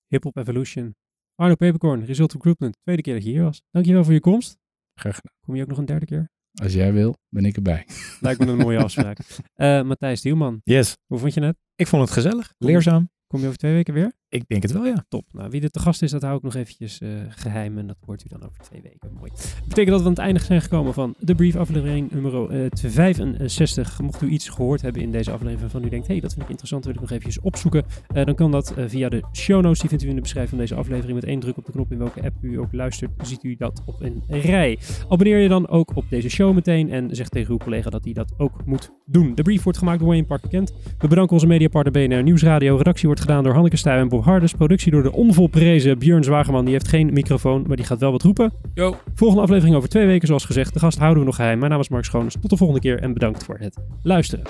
[0.06, 0.94] Hip Hop Evolution.
[1.34, 2.76] Arno Peperkorn, Result Recruitment.
[2.82, 3.62] Tweede keer dat je hier was.
[3.70, 4.56] Dankjewel voor je komst.
[4.94, 5.34] Graag gedaan.
[5.40, 6.30] Kom je ook nog een derde keer?
[6.62, 7.86] Als jij wil, ben ik erbij.
[8.20, 9.18] Lijkt me een mooie afspraak.
[9.54, 10.96] Eh Matthijs Dielman, Yes.
[11.06, 11.56] hoe vond je het?
[11.74, 13.10] Ik vond het gezellig, leerzaam.
[13.26, 14.12] Kom je over twee weken weer?
[14.30, 15.04] Ik denk het wel, ja.
[15.08, 15.24] Top.
[15.32, 17.78] Nou, wie er te gast is, dat hou ik nog eventjes eh, geheim.
[17.78, 19.12] En dat hoort u dan over twee weken.
[19.18, 19.30] Mooi.
[19.30, 22.66] Dat betekent dat we aan het einde zijn gekomen van de brief aflevering nummer eh,
[22.72, 24.00] 65.
[24.00, 26.48] Mocht u iets gehoord hebben in deze aflevering waarvan u denkt, hey, dat vind ik
[26.48, 27.84] interessant, wil ik nog eventjes opzoeken.
[28.14, 29.78] eh, dan kan dat via de show notes.
[29.80, 31.14] Die vindt u in de beschrijving van deze aflevering.
[31.14, 33.82] Met één druk op de knop in welke app u ook luistert, ziet u dat
[33.86, 34.78] op een rij.
[35.08, 38.12] Abonneer je dan ook op deze show meteen en zeg tegen uw collega dat hij
[38.12, 39.34] dat ook moet doen.
[39.34, 40.72] De brief wordt gemaakt door Wayne Park Kent.
[40.98, 42.76] We bedanken onze mediapartner BNR Nieuwsradio.
[42.76, 44.52] Redactie wordt gedaan door Hanneke Stuy en Bob Hardes.
[44.52, 46.64] Productie door de onvolprezen Björn Zwageman.
[46.64, 48.52] Die heeft geen microfoon, maar die gaat wel wat roepen.
[48.74, 48.96] Yo.
[49.14, 50.72] Volgende aflevering over twee weken, zoals gezegd.
[50.72, 51.58] De gast houden we nog geheim.
[51.58, 52.36] Mijn naam is Mark Schoones.
[52.40, 54.44] Tot de volgende keer en bedankt voor het luisteren.